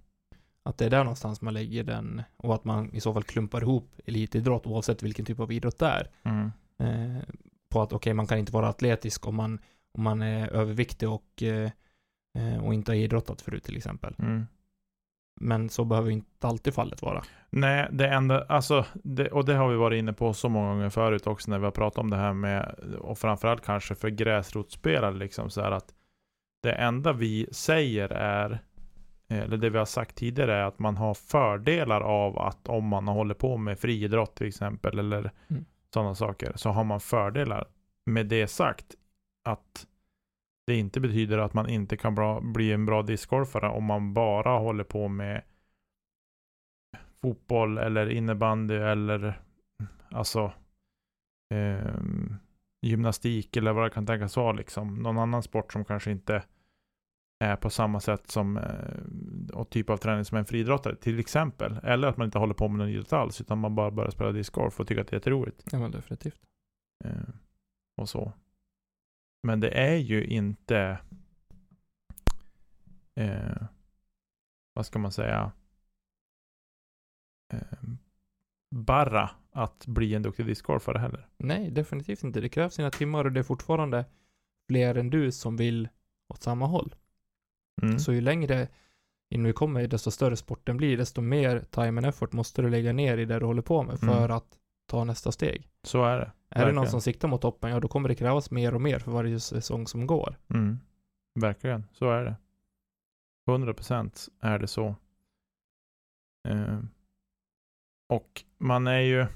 [0.63, 3.63] Att det är där någonstans man lägger den och att man i så fall klumpar
[3.63, 6.11] ihop elitidrott oavsett vilken typ av idrott det är.
[6.23, 6.51] Mm.
[6.79, 7.23] Eh,
[7.69, 9.59] på att okej, man kan inte vara atletisk om man,
[9.93, 11.71] om man är överviktig och, eh,
[12.39, 14.15] eh, och inte har idrottat förut till exempel.
[14.19, 14.47] Mm.
[15.41, 17.23] Men så behöver inte alltid fallet vara.
[17.51, 20.91] Nej, det enda, alltså, det, och det har vi varit inne på så många gånger
[20.91, 25.15] förut också när vi har pratat om det här med, och framförallt kanske för gräsrotsspelare
[25.15, 25.95] liksom så här att
[26.63, 28.59] det enda vi säger är,
[29.29, 33.09] eller det vi har sagt tidigare är att man har fördelar av att om man
[33.09, 35.65] håller på med friidrott till exempel eller Mm.
[35.95, 37.65] sådana saker så har man fördelar.
[38.07, 38.87] Med det sagt
[39.45, 39.87] att
[40.67, 44.59] det inte betyder att man inte kan bra, bli en bra discgolfare om man bara
[44.59, 45.43] håller på med
[47.23, 49.41] fotboll eller innebandy eller
[50.11, 50.53] alltså
[51.55, 52.35] ehm,
[52.83, 54.95] gymnastik eller vad det kan tänkas vara liksom.
[54.95, 56.43] Någon annan sport som kanske inte
[57.43, 61.81] är på samma sätt som eh, och typ av träning som en friidrottare till exempel.
[61.83, 64.33] Eller att man inte håller på med någon idrott alls utan man bara börjar spela
[64.33, 65.65] discgolf och tycker att det är jätteroligt.
[65.73, 66.41] Ja, men definitivt.
[67.05, 67.35] Eh,
[67.97, 68.33] och så.
[69.43, 70.99] Men det är ju inte
[73.15, 73.63] eh,
[74.75, 75.53] vad ska man säga
[77.53, 77.79] eh,
[78.71, 81.29] bara att bli en duktig discgolfare heller.
[81.37, 82.41] Nej, definitivt inte.
[82.41, 84.05] Det krävs sina timmar och det är fortfarande
[84.69, 85.89] fler än du som vill
[86.29, 86.95] åt samma håll.
[87.83, 87.99] Mm.
[87.99, 88.69] Så ju längre
[89.29, 92.93] in vi kommer, desto större sporten blir, desto mer time and effort måste du lägga
[92.93, 94.31] ner i det du håller på med för Mm.
[94.31, 95.69] att ta nästa steg.
[95.83, 96.33] Så är det.
[96.49, 98.99] Är det någon som siktar mot toppen, ja då kommer det krävas mer och mer
[98.99, 100.37] för varje säsong som går.
[100.51, 100.79] Mm.
[101.41, 102.37] Verkligen, så är det.
[103.51, 104.97] 100% är det så.
[106.49, 106.79] Eh,
[108.09, 109.27] och man är ju,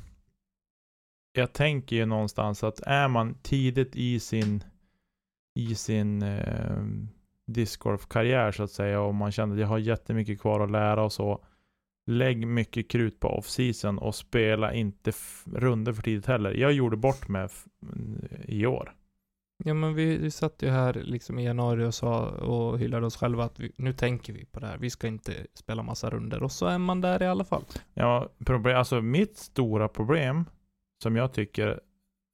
[1.32, 4.64] jag tänker ju någonstans att är man tidigt i sin,
[5.54, 6.82] i sin eh,
[7.46, 11.12] discgolfkarriär så att säga och man känner att jag har jättemycket kvar att lära och
[11.12, 11.44] så.
[12.06, 15.12] Lägg mycket krut på off-season och spela inte
[15.44, 16.54] runder för tidigt heller.
[16.54, 17.48] Jag gjorde bort mig
[18.44, 18.94] i år.
[19.64, 23.16] Ja men vi, vi satt ju här liksom i januari och sa och hyllade oss
[23.16, 24.78] själva att vi, nu tänker vi på det här.
[24.78, 27.64] Vi ska inte spela massa runder och så är man där i alla fall.
[27.94, 30.44] Ja, problem, alltså mitt stora problem
[31.02, 31.80] som jag tycker,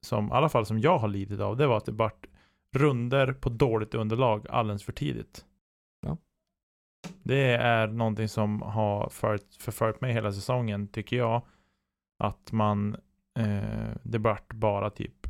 [0.05, 2.27] som, i alla fall som jag har lidit av, det var att det vart
[2.75, 5.45] runder på dåligt underlag alldeles för tidigt.
[7.23, 11.41] Det är någonting som har följt, förföljt mig hela säsongen, tycker jag.
[12.19, 12.95] Att man,
[13.39, 15.27] eh, det vart bara typ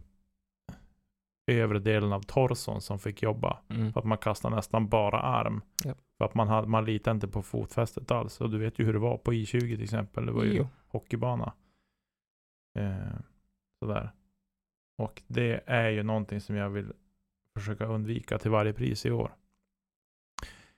[1.52, 3.60] övre delen av torson som fick jobba.
[3.70, 3.94] Mm.
[3.94, 5.62] För att man kastade nästan bara arm.
[5.84, 5.94] Ja.
[6.18, 8.42] För att man, hade, man litade inte på fotfästet alls.
[8.42, 10.26] Och du vet ju hur det var på I20 till exempel.
[10.26, 10.68] Det var ju Jo.
[10.88, 11.54] hockeybana.
[12.80, 13.20] Eh,
[13.80, 14.12] sådär.
[14.98, 16.94] Och det är ju någonting som jag vill
[17.56, 19.36] försöka undvika till varje pris i år.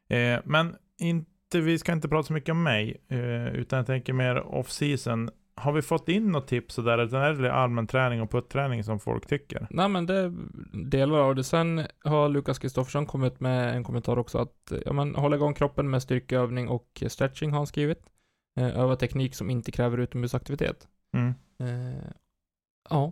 [0.08, 3.02] Eh, men inte, vi ska inte prata så mycket om mig.
[3.08, 5.30] Eh, utan jag tänker mer off-season.
[5.56, 6.98] Har vi fått in något tips sådär?
[6.98, 9.68] Utan är det allmän träning och putträning som folk tycker?
[9.70, 10.34] Nej men det är
[10.74, 11.43] delar av det.
[11.43, 15.89] Sen har Lukas Kristoffersson kommit med en kommentar också att ja, men, hålla igång kroppen
[15.89, 18.10] med styrkeövning och stretching har han skrivit.
[18.60, 20.88] Eh, öva teknik som inte kräver utomhusaktivitet.
[21.14, 21.34] Mm.
[21.60, 22.12] Eh,
[22.89, 23.12] ja.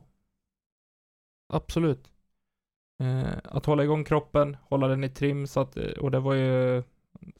[1.53, 2.11] Absolut.
[3.03, 6.83] Eh, att hålla igång kroppen, hålla den i trim så att, och det var ju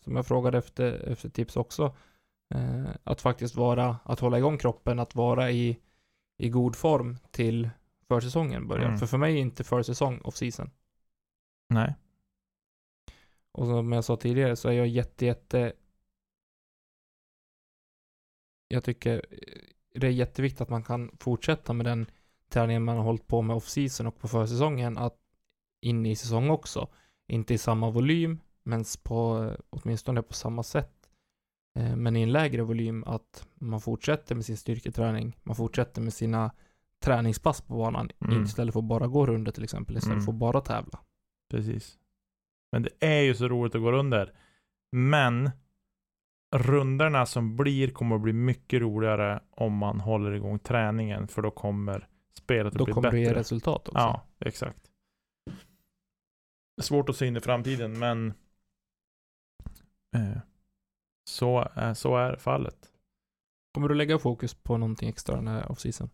[0.02, 1.96] som jag frågade efter, efter tips också.
[2.56, 5.80] Eh, att faktiskt vara, att hålla igång kroppen, att vara i,
[6.38, 7.70] i god form till
[8.08, 8.86] försäsongen börjar.
[8.86, 8.98] Mm.
[8.98, 10.70] För för mig är inte försäsong off season.
[11.70, 11.96] Nej.
[13.52, 15.74] Och som jag sa tidigare så är jag jätte, jätte
[18.68, 22.06] jag tycker eh, det är jätteviktigt att man kan fortsätta med den
[22.50, 25.18] träningen man har hållit på med off-season och på försäsongen att
[25.82, 26.88] in i säsong också.
[27.28, 31.10] Inte i samma volym, men på, åtminstone på samma sätt.
[31.80, 36.14] Eh, Men i en lägre volym att man fortsätter med sin styrketräning, man fortsätter med
[36.14, 36.52] sina
[37.04, 38.44] träningspass på banan Mm.
[38.44, 40.26] istället för att bara gå runder till exempel, istället Mm.
[40.26, 41.00] för att bara tävla.
[41.52, 42.00] Precis.
[42.72, 44.34] Men det är ju så roligt att gå runder.
[44.92, 45.52] Men
[46.56, 51.28] runderna som blir kommer att bli mycket roligare om man håller igång träningen.
[51.28, 52.08] För då kommer
[52.38, 53.18] spelet att Då bli kommer bättre.
[53.18, 54.00] det ge resultat också.
[54.00, 54.90] Ja, exakt.
[56.82, 58.34] Svårt att se in i framtiden, men
[61.30, 62.92] så, är, så är fallet.
[63.74, 66.10] Kommer du lägga fokus på någonting extra den här off-season?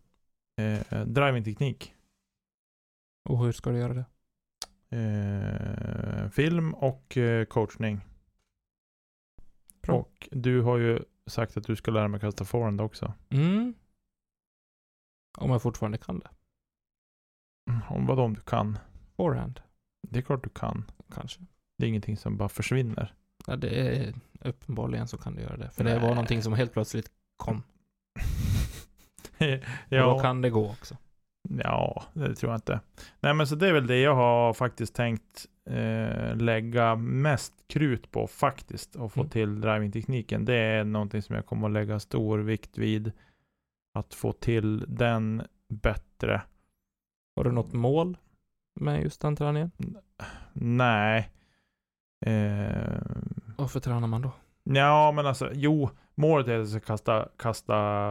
[0.60, 1.94] Eh, drivingteknik.
[3.28, 4.04] Och hur ska du göra det?
[4.96, 8.00] Eh, film och eh, coachning.
[9.82, 9.96] Bra.
[9.96, 13.14] Och du har ju sagt att du ska lära mig kasta forehand också.
[13.30, 13.74] Mm.
[15.38, 16.30] Om jag fortfarande kan det.
[17.70, 18.78] Mm, Om vad om du kan.
[19.16, 19.60] Forehand,
[20.08, 20.90] Det är klart du kan.
[21.12, 21.40] kanske.
[21.78, 23.14] Det är ingenting som bara försvinner.
[23.50, 25.70] Ja, det är uppenbarligen så kan du göra det.
[25.70, 26.08] För det var Nej.
[26.10, 27.62] någonting som helt plötsligt kom.
[29.88, 30.96] ja, Och då kan det gå också.
[31.48, 32.80] ja, det tror jag inte.
[33.20, 38.10] Nej, men så det är väl det jag har faktiskt tänkt eh, lägga mest krut
[38.10, 38.96] på faktiskt.
[38.96, 39.30] Och få Mm.
[39.30, 40.44] till drivingtekniken.
[40.44, 43.12] Det är någonting som jag kommer att lägga stor vikt vid.
[43.94, 46.42] Att få till den bättre.
[47.36, 48.16] Har du något mål
[48.80, 49.70] med just den träningen?
[50.52, 51.30] Nej.
[52.26, 53.00] Eh,
[53.60, 54.32] Varför tränar man då?
[54.62, 58.10] Ja, men alltså, jo, målet är att jag ska kasta, kasta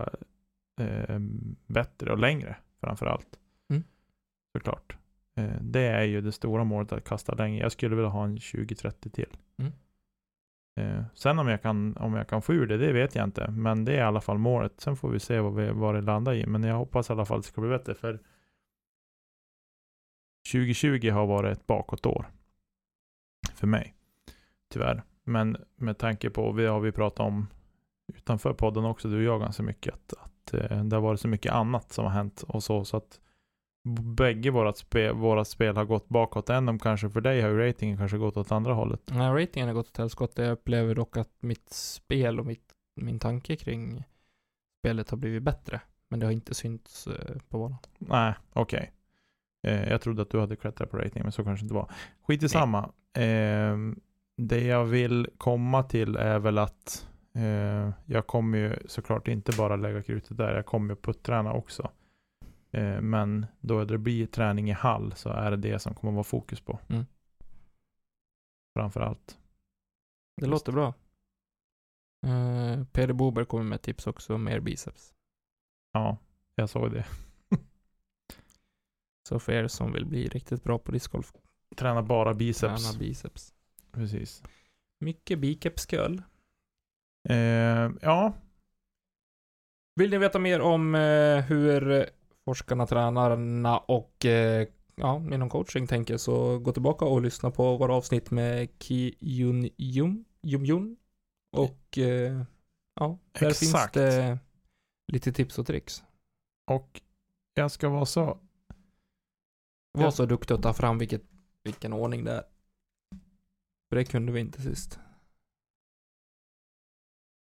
[0.81, 1.19] eh,
[1.67, 3.39] bättre och längre framför allt.
[3.69, 3.83] Mm.
[4.53, 4.97] Såklart.
[5.35, 7.59] Eh, det är ju det stora målet att kasta längre.
[7.59, 9.37] Jag skulle vilja ha en 20-30 till.
[9.57, 9.71] Mm.
[10.79, 13.51] Eh, sen om jag, kan, om jag kan få ur det, det vet jag inte.
[13.51, 14.81] Men det är i alla fall målet.
[14.81, 16.45] Sen får vi se vad, vi, vad det landar i.
[16.45, 17.95] Men jag hoppas i alla fall att det ska bli bättre.
[17.95, 18.19] För
[20.51, 22.29] 2020 har varit ett bakåtår.
[23.55, 23.95] För mig.
[24.69, 25.03] Tyvärr.
[25.29, 27.47] Men med tanke på, vi har vi pratat om
[28.15, 31.27] utanför podden också, du och jag ganska mycket, att, att eh, det har varit så
[31.27, 33.19] mycket annat som har hänt och så, så att
[34.17, 36.49] bägge vårat spel, vårat spel har gått bakåt.
[36.49, 39.01] En om kanske för dig har ju ratingen kanske gått åt andra hållet.
[39.05, 40.43] Nej, ratingen har gått åt helskotta.
[40.43, 44.03] Jag upplever dock att mitt spel och mitt, min tanke kring
[44.79, 45.81] spelet har blivit bättre.
[46.09, 47.79] Men det har inte synts eh, på banan.
[47.97, 48.91] Nej, okej.
[49.67, 51.91] Eh, jag trodde att du hade klättrat på rating, men så kanske inte var.
[52.27, 52.89] Skit i samma.
[53.13, 53.77] Eh,
[54.41, 59.75] det jag vill komma till är väl att eh, jag kommer ju såklart inte bara
[59.75, 61.91] lägga krutet där, jag kommer ju putträna också.
[62.71, 66.23] Eh, men då det blir träning i hall så är det det som kommer vara
[66.23, 66.79] fokus på.
[66.89, 67.05] Mm.
[68.75, 69.37] Framför allt.
[70.41, 70.93] Det låter bra.
[72.27, 75.13] Eh, Peder Bober kommer med tips också om mer biceps.
[75.93, 76.17] Ja,
[76.55, 77.05] jag såg det.
[79.29, 81.33] Så för er som vill bli riktigt bra på discgolf,
[81.75, 82.83] Träna bara biceps.
[82.83, 83.53] träna biceps.
[83.91, 84.43] Precis.
[84.99, 86.21] Mycket bicepsköl.
[87.29, 88.33] Eh, ja,
[89.99, 92.05] Vill ni veta mer om eh, hur
[92.45, 97.93] forskarna, tränarna och eh, ja, inom coaching tänker så gå tillbaka och lyssna på våra
[97.93, 100.97] avsnitt med Ki Yun Yum, Yum Yun.
[101.57, 102.41] Och eh,
[102.95, 103.93] ja, där finns Exakt.
[103.93, 104.39] det
[105.11, 106.03] lite tips och tricks.
[106.71, 107.01] Och
[107.53, 108.37] jag ska vara så...
[109.97, 111.23] Var så duktig att ta fram vilket,
[111.63, 112.43] vilken ordning det är.
[113.89, 114.99] För det kunde vi inte sist.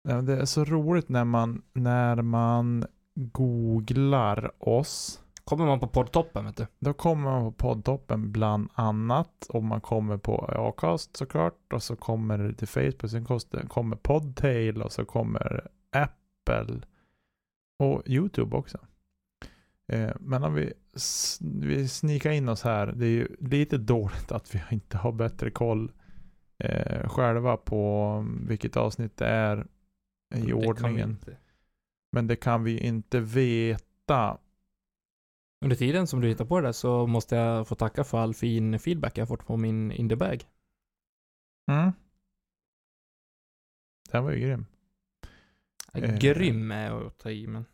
[0.04, 2.86] Det är så roligt när man, när man
[3.16, 5.22] googlar oss.
[5.44, 6.68] Kommer man på poddtoppen vet du.
[6.80, 9.46] Då kommer man på poddtoppen bland annat.
[9.50, 11.74] Och man kommer på Acast såklart.
[11.74, 13.12] Och så kommer det till Facebook.
[13.12, 13.26] Sen
[13.68, 14.82] kommer Podtail.
[14.82, 16.82] Och så kommer Apple.
[17.80, 18.78] Och YouTube också.
[19.88, 20.74] Eh, men om vi,
[21.40, 22.88] vi snikar in oss här.
[22.88, 25.92] Det är ju lite dåligt att vi inte har bättre koll
[26.60, 29.68] eh, själva på vilket avsnitt det är
[30.36, 31.18] i Det ordningen.
[32.12, 34.38] Men det kan vi inte veta.
[35.66, 38.34] Under tiden som du hittar på det där så måste jag få tacka för all
[38.34, 40.48] fin feedback jag fått på min Indiebag.
[41.72, 41.92] Mm.
[44.12, 44.66] Den var ju grym.
[45.94, 46.18] Eh.
[46.18, 47.66] Grym är att ta i men.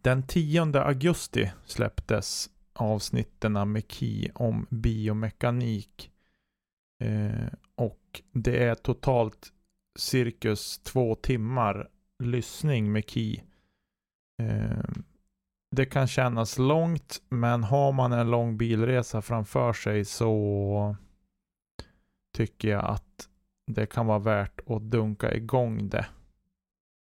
[0.00, 6.11] Den 10 augusti släpptes avsnitten med Ki om biomekanik.
[7.02, 9.52] Eh, och det är totalt
[9.98, 11.88] cirkus två timmar
[12.24, 13.40] lyssning med Key.
[14.42, 14.84] Eh,
[15.76, 20.96] det kan kännas långt, men har man en lång bilresa framför sig så
[22.36, 23.28] tycker jag att
[23.66, 26.06] det kan vara värt att dunka igång det.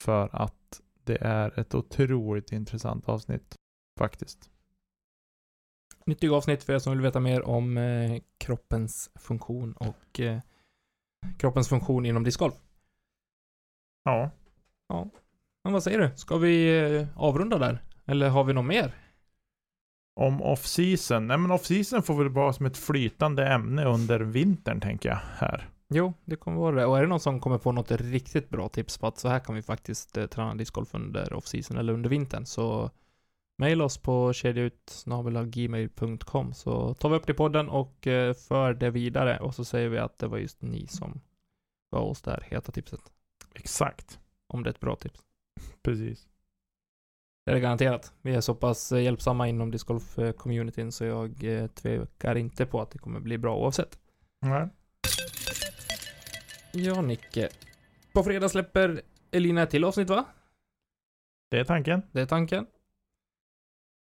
[0.02, 3.54] För att det är ett otroligt intressant avsnitt
[3.98, 4.50] faktiskt.
[6.06, 10.40] Nyttig avsnitt för er som vill veta mer om eh, kroppens funktion och eh,
[11.38, 12.54] kroppens funktion inom discgolf.
[14.04, 14.30] Ja.
[15.64, 16.10] Men vad säger du?
[16.16, 17.82] Ska vi eh, avrunda där?
[18.06, 18.94] Eller har vi något mer?
[20.20, 21.26] Om off-season.
[21.26, 25.68] Nej men off-season får väl vara som ett flytande ämne under vintern tänker jag här.
[25.88, 26.86] Jo, det kommer vara det.
[26.86, 29.38] Och är det någon som kommer på något riktigt bra tips på att så här
[29.38, 32.90] kan vi faktiskt eh, träna discgolf under off-season eller under vintern så
[33.56, 38.90] mejla oss på kedjautsnabelagmail.com så tar vi upp det i podden och eh, för det
[38.90, 41.20] vidare och så säger vi att det var just ni som
[41.92, 43.00] gav oss det här heta tipset.
[43.54, 44.20] Exakt.
[44.46, 45.20] Om det är ett bra tips.
[45.82, 46.28] Precis.
[47.44, 48.12] Det är det garanterat.
[48.22, 52.90] Vi är så pass eh, hjälpsamma inom discgolf-communityn så jag eh, tvekar inte på att
[52.90, 53.98] det kommer bli bra oavsett.
[54.40, 54.68] Nej.
[56.72, 57.48] Ja, Nicke.
[58.12, 60.24] På fredag släpper Elina ett till avsnitt va?
[61.50, 62.02] Det är tanken.
[62.12, 62.66] Det är tanken.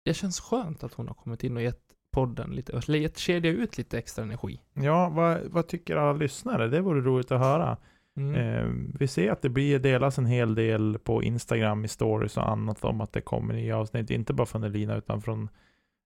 [0.10, 1.82] Det känns skönt att hon har kommit in och gett
[2.12, 4.62] podden lite, gett kedja ut lite extra energi.
[4.74, 6.68] Ja, vad, vad tycker alla lyssnare?
[6.68, 7.78] Det vore roligt att höra.
[8.18, 8.36] Mm.
[8.36, 12.50] Eh, vi ser att det blir delas en hel del på Instagram i stories och
[12.50, 14.10] annat om att det kommer nya avsnitt.
[14.10, 15.50] Inte bara från Elina utan från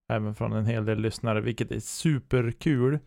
[0.10, 3.00] även från en hel del lyssnare, vilket är superkul.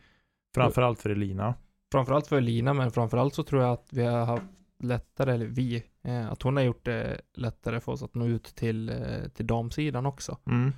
[0.54, 1.54] Framförallt för Elina.
[1.92, 4.42] Framförallt för Elina, men framförallt så tror jag att vi har haft
[4.78, 8.44] lättare, eller vi, eh, att hon har gjort det lättare för oss att nå ut
[8.44, 10.38] till, eh, till damsidan också.
[10.46, 10.72] Mm.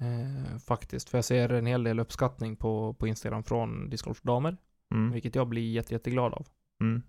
[0.00, 4.56] Eh, faktiskt, för jag ser en hel del uppskattning på, på Instagram från discgolfdamer,
[4.94, 5.12] Mm.
[5.12, 6.46] vilket jag blir jätte, jätteglad av.
[6.80, 7.02] Mm.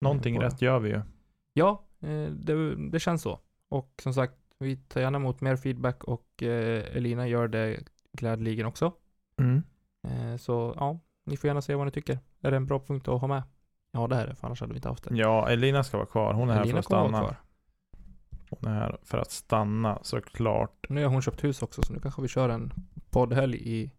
[0.00, 0.46] Någonting det.
[0.46, 1.00] rätt gör vi ju.
[1.52, 3.40] Ja, eh, det, det känns så.
[3.68, 7.80] Och som sagt, vi tar gärna emot mer feedback och eh, Elina gör det
[8.12, 8.92] glädjeligen också.
[9.40, 9.62] Mm.
[10.08, 12.18] Eh, så ja, ni får gärna säga vad ni tycker.
[12.40, 13.42] Är det en bra punkt att ha med?
[13.92, 15.16] Ja, det är det, för annars hade vi inte haft det.
[15.16, 16.34] Ja, Elina ska vara kvar.
[16.34, 17.24] Hon är här Elina för att kommer vara stanna.
[17.28, 17.36] kvar.
[18.50, 20.86] Hon är här för att stanna såklart.
[20.88, 22.72] Nu har hon köpt hus också, så nu kanske vi kör en
[23.10, 23.90] poddhelg i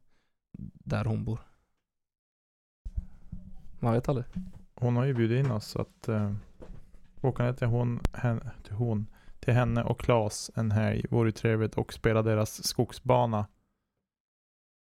[0.61, 1.39] där hon bor.
[3.79, 4.25] Man vet aldrig.
[4.75, 6.33] Hon har ju bjudit in oss så att eh,
[7.21, 9.07] åka ner till hon, henne, till hon,
[9.39, 13.47] till henne och Klas en helg vore ju trevligt och spela deras skogsbana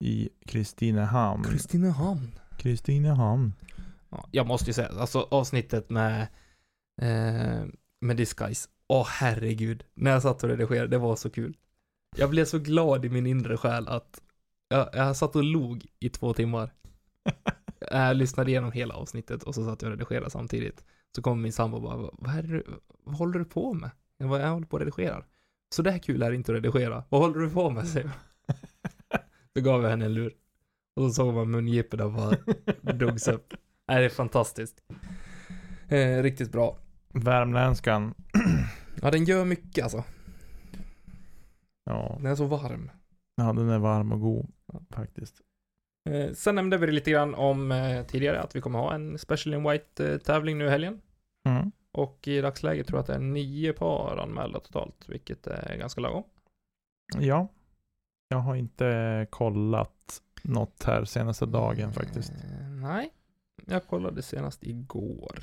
[0.04, 1.44] i Kristinehamn.
[1.44, 2.30] Kristinehamn.
[2.58, 3.52] Kristinehamn.
[4.08, 6.20] Ja, jag måste ju säga, alltså avsnittet med
[7.02, 7.66] eh,
[8.00, 8.68] med Disguise.
[8.92, 9.84] Åh herregud.
[9.94, 11.56] När jag satt och redigerade, det var så kul.
[12.16, 14.22] Jag blev så glad i min inre själ att
[14.68, 16.72] jag, jag satt och log i två timmar.
[17.90, 20.84] Jag lyssnade igenom hela avsnittet och så satt jag och redigerade samtidigt.
[21.16, 22.62] Så kom min sambo och bara, vad, är det,
[23.04, 23.90] vad håller du på med?
[24.16, 25.26] Jag bara, jag håller på och redigerar.
[25.74, 27.04] Så det här kul är inte att redigera.
[27.08, 27.88] Vad håller du på med?
[27.88, 28.10] säger
[28.46, 28.56] jag.
[29.54, 30.34] Så gav jag henne en lur.
[30.96, 32.36] Och så såg man mungiporna bara
[32.92, 33.54] drogs upp.
[33.88, 34.82] Nej, det är fantastiskt.
[35.88, 36.78] Eh, riktigt bra.
[37.08, 38.14] Värmländskan.
[39.02, 40.04] Ja, den gör mycket alltså.
[41.84, 42.90] Ja, Den är så varm.
[43.36, 44.80] ja, den är varm och god Ja.
[44.90, 45.40] faktiskt.
[46.10, 49.54] Eh, sen nämnde vi lite grann om eh, tidigare att vi kommer ha en Special
[49.54, 51.00] in White eh, tävling nu i helgen.
[51.48, 51.72] Mm.
[51.92, 56.00] Och i dagsläget tror jag att det är nio par anmälda totalt, vilket är ganska
[56.00, 56.24] lagom.
[57.18, 57.48] Ja,
[58.28, 62.30] Jag har inte kollat något här senaste dagen faktiskt.
[62.30, 63.10] Eh, nej,
[63.66, 65.38] jag kollade senast igår.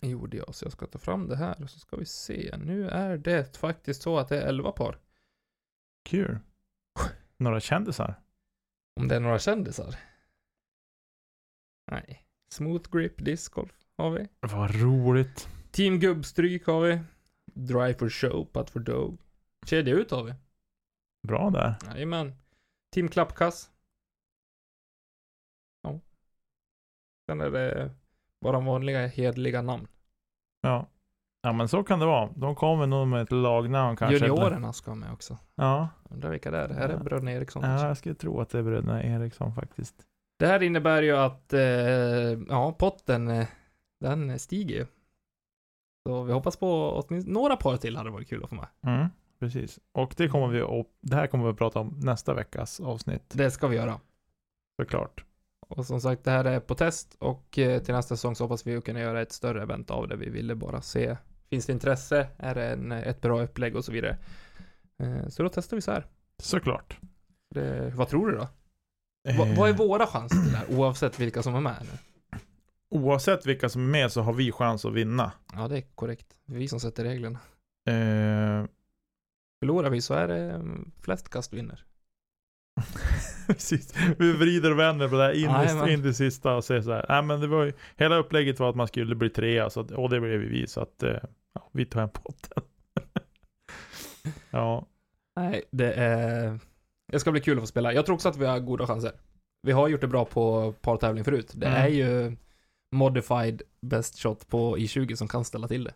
[0.00, 2.56] Gjorde jag, så jag ska ta fram det här och så ska vi se.
[2.58, 4.98] Nu är det faktiskt så att det är 11 par.
[6.04, 6.38] Kul.
[7.36, 8.20] Några kändisar?
[9.00, 9.96] Om det är några kändisar?
[11.90, 12.24] Nej.
[12.50, 14.28] Smooth Grip Disc Golf har vi.
[14.40, 15.48] Vad roligt.
[15.70, 17.00] Team Gubbstryk har vi.
[17.44, 19.18] Drive for show, putt for dog.
[19.66, 20.34] Kedja ut har vi.
[21.28, 21.76] Bra där.
[21.86, 22.34] Jajamän.
[22.94, 23.70] Team Klappkass.
[25.82, 26.00] Ja.
[27.26, 27.94] Sen är det
[28.40, 29.86] bara vanliga hedliga namn.
[30.60, 30.86] Ja.
[31.42, 32.30] Ja men så kan det vara.
[32.36, 34.26] De kommer nog med ett lagnamn kanske.
[34.26, 35.38] Juniorerna ska med också.
[35.54, 35.88] Ja.
[36.10, 36.68] Undrar vilka det är.
[36.68, 37.00] Är det Ja.
[37.00, 37.62] bröderna Eriksson?
[37.64, 39.94] ja, jag skulle tro att det är bröderna Eriksson faktiskt.
[40.38, 41.60] Det här innebär ju att, eh,
[42.48, 43.46] ja, potten, eh,
[44.00, 44.86] den stiger ju.
[46.08, 48.66] Så vi hoppas på åtminstone några par till hade varit kul att få med.
[48.86, 49.08] Mm,
[49.40, 49.78] precis.
[49.92, 53.32] Och det kommer vi att, det här kommer vi att prata om nästa veckas avsnitt.
[53.34, 54.00] Det ska vi göra.
[54.82, 55.24] Såklart.
[55.68, 58.66] Och som sagt, det här är på test och eh, till nästa säsong så hoppas
[58.66, 60.16] vi att kunna göra ett större event av det.
[60.16, 61.16] Vi ville bara se,
[61.50, 62.28] finns det intresse?
[62.36, 64.16] Är det en, ett bra upplägg och så vidare?
[64.98, 66.06] Eh, så då testar vi så här.
[66.42, 66.98] Såklart.
[67.54, 68.48] Det, vad tror du då?
[69.38, 71.98] Va, vad är våra chanser här, oavsett vilka som är med nu?
[72.90, 75.32] Oavsett vilka som är med så har vi chans att vinna.
[75.54, 76.26] Ja, det är korrekt.
[76.46, 77.38] Det är vi som sätter reglerna.
[77.88, 78.66] Eh,
[79.60, 81.84] Förlorar vi så är det mm, flest kast vinner.
[83.52, 83.94] Precis.
[84.18, 86.92] Vi vrider och vänder på det här in, i, in i sista och säger så
[86.92, 87.06] här.
[87.08, 89.90] Nej men det var ju, hela upplägget var att man skulle bli trea så att,
[89.90, 91.16] och det blev vi så att eh,
[91.54, 92.62] ja, vi tar hem potten.
[94.50, 94.86] ja,
[95.36, 96.58] Nej, det är...
[97.12, 97.92] Det ska bli kul att få spela.
[97.92, 99.12] Jag tror också att vi har goda chanser.
[99.62, 101.52] Vi har gjort det bra på partävling förut.
[101.54, 101.82] Det Mm.
[101.82, 102.36] är ju
[102.92, 105.94] modified best shot på i20 som kan ställa till det.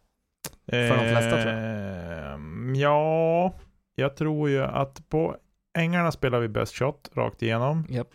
[0.71, 2.77] För de flesta, tror jag.
[2.77, 3.55] Ja,
[3.95, 5.37] jag tror ju att på
[5.75, 7.87] ängarna spelar vi best shot rakt igenom.
[7.89, 8.09] Japp.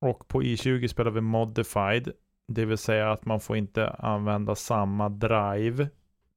[0.00, 2.12] Och på i20 spelar vi modified.
[2.48, 5.88] Det vill säga att man får inte använda samma drive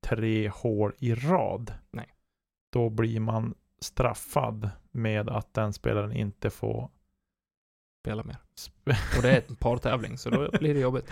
[0.03, 1.73] tre hål i rad.
[1.91, 2.07] Nej.
[2.73, 6.89] Då blir man straffad med att den spelaren inte får
[8.03, 8.37] Spela mer.
[9.17, 11.11] Och det är ett partävling, så då blir det jobbigt.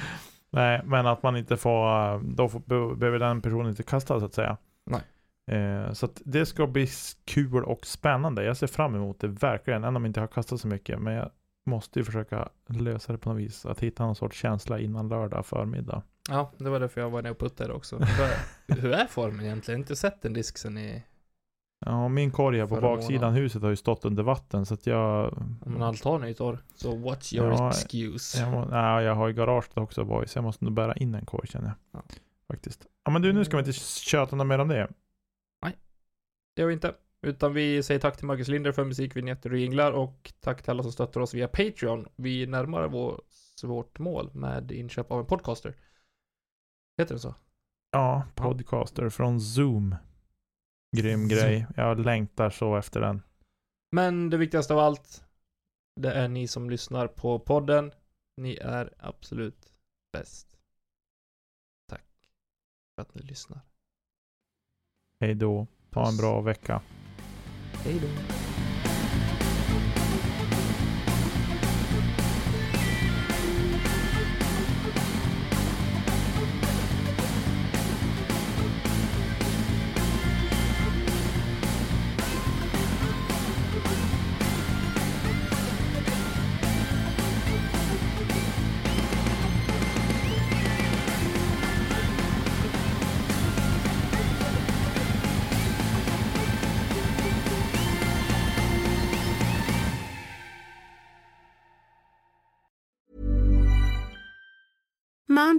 [0.49, 4.20] Nej, men att man inte får, eh, då får, be- behöver den personen inte kasta
[4.20, 4.57] så att säga.
[4.86, 5.01] Nej.
[5.52, 6.88] Eh, så det ska bli
[7.26, 8.44] kul och spännande.
[8.44, 11.00] Jag ser fram emot det verkligen, även om jag inte har kastat så mycket.
[11.00, 11.32] Men jag
[11.66, 13.66] måste ju försöka lösa det på något vis.
[13.66, 16.02] Att hitta någon sorts känsla innan lördag förmiddag.
[16.30, 17.98] Ja, det var därför jag var nere och puttade också.
[18.68, 19.80] Hur- är formen egentligen?
[19.80, 21.04] Jag har inte sett en disk sen i...
[21.86, 23.36] Ja, min korg här på baksidan månaden.
[23.44, 25.38] huset har ju stått under vatten så att jag...
[25.66, 26.60] Men altanen är ju torr.
[26.76, 28.39] Så what's your Ja, excuse?
[28.39, 30.36] Jag, må, nej, jag har ju garaget också boys.
[30.36, 31.76] Jag måste nog bära in en korg känner jag.
[32.02, 32.04] Ja.
[32.48, 32.86] Faktiskt.
[33.06, 34.88] Ja men du, nu ska vi inte köta något mer om det.
[36.54, 36.95] Det gör vi inte.
[37.22, 40.84] Utan vi säger tack till Marcus Linder för musikvinjetter och jinglar och tack till alla
[40.84, 42.08] som stöttar oss via Patreon.
[42.16, 43.22] Vi närmar vår,
[43.64, 45.76] vårt mål med inköp av en podcaster.
[46.97, 47.36] Heter det så?
[47.91, 49.95] Ja, podcaster från Zoom.
[50.97, 51.28] Grym Zoom.
[51.30, 51.68] grej.
[51.76, 53.22] Jag längtar så efter den.
[53.91, 55.24] Men det viktigaste av allt,
[55.95, 57.91] det är ni som lyssnar på podden.
[58.38, 59.74] Ni är absolut
[60.14, 60.58] bäst.
[61.89, 62.06] Tack
[62.95, 63.62] för att ni lyssnar.
[65.20, 65.68] Hej då.
[65.96, 66.82] Ha en bra vecka.
[67.84, 68.51] Hej då.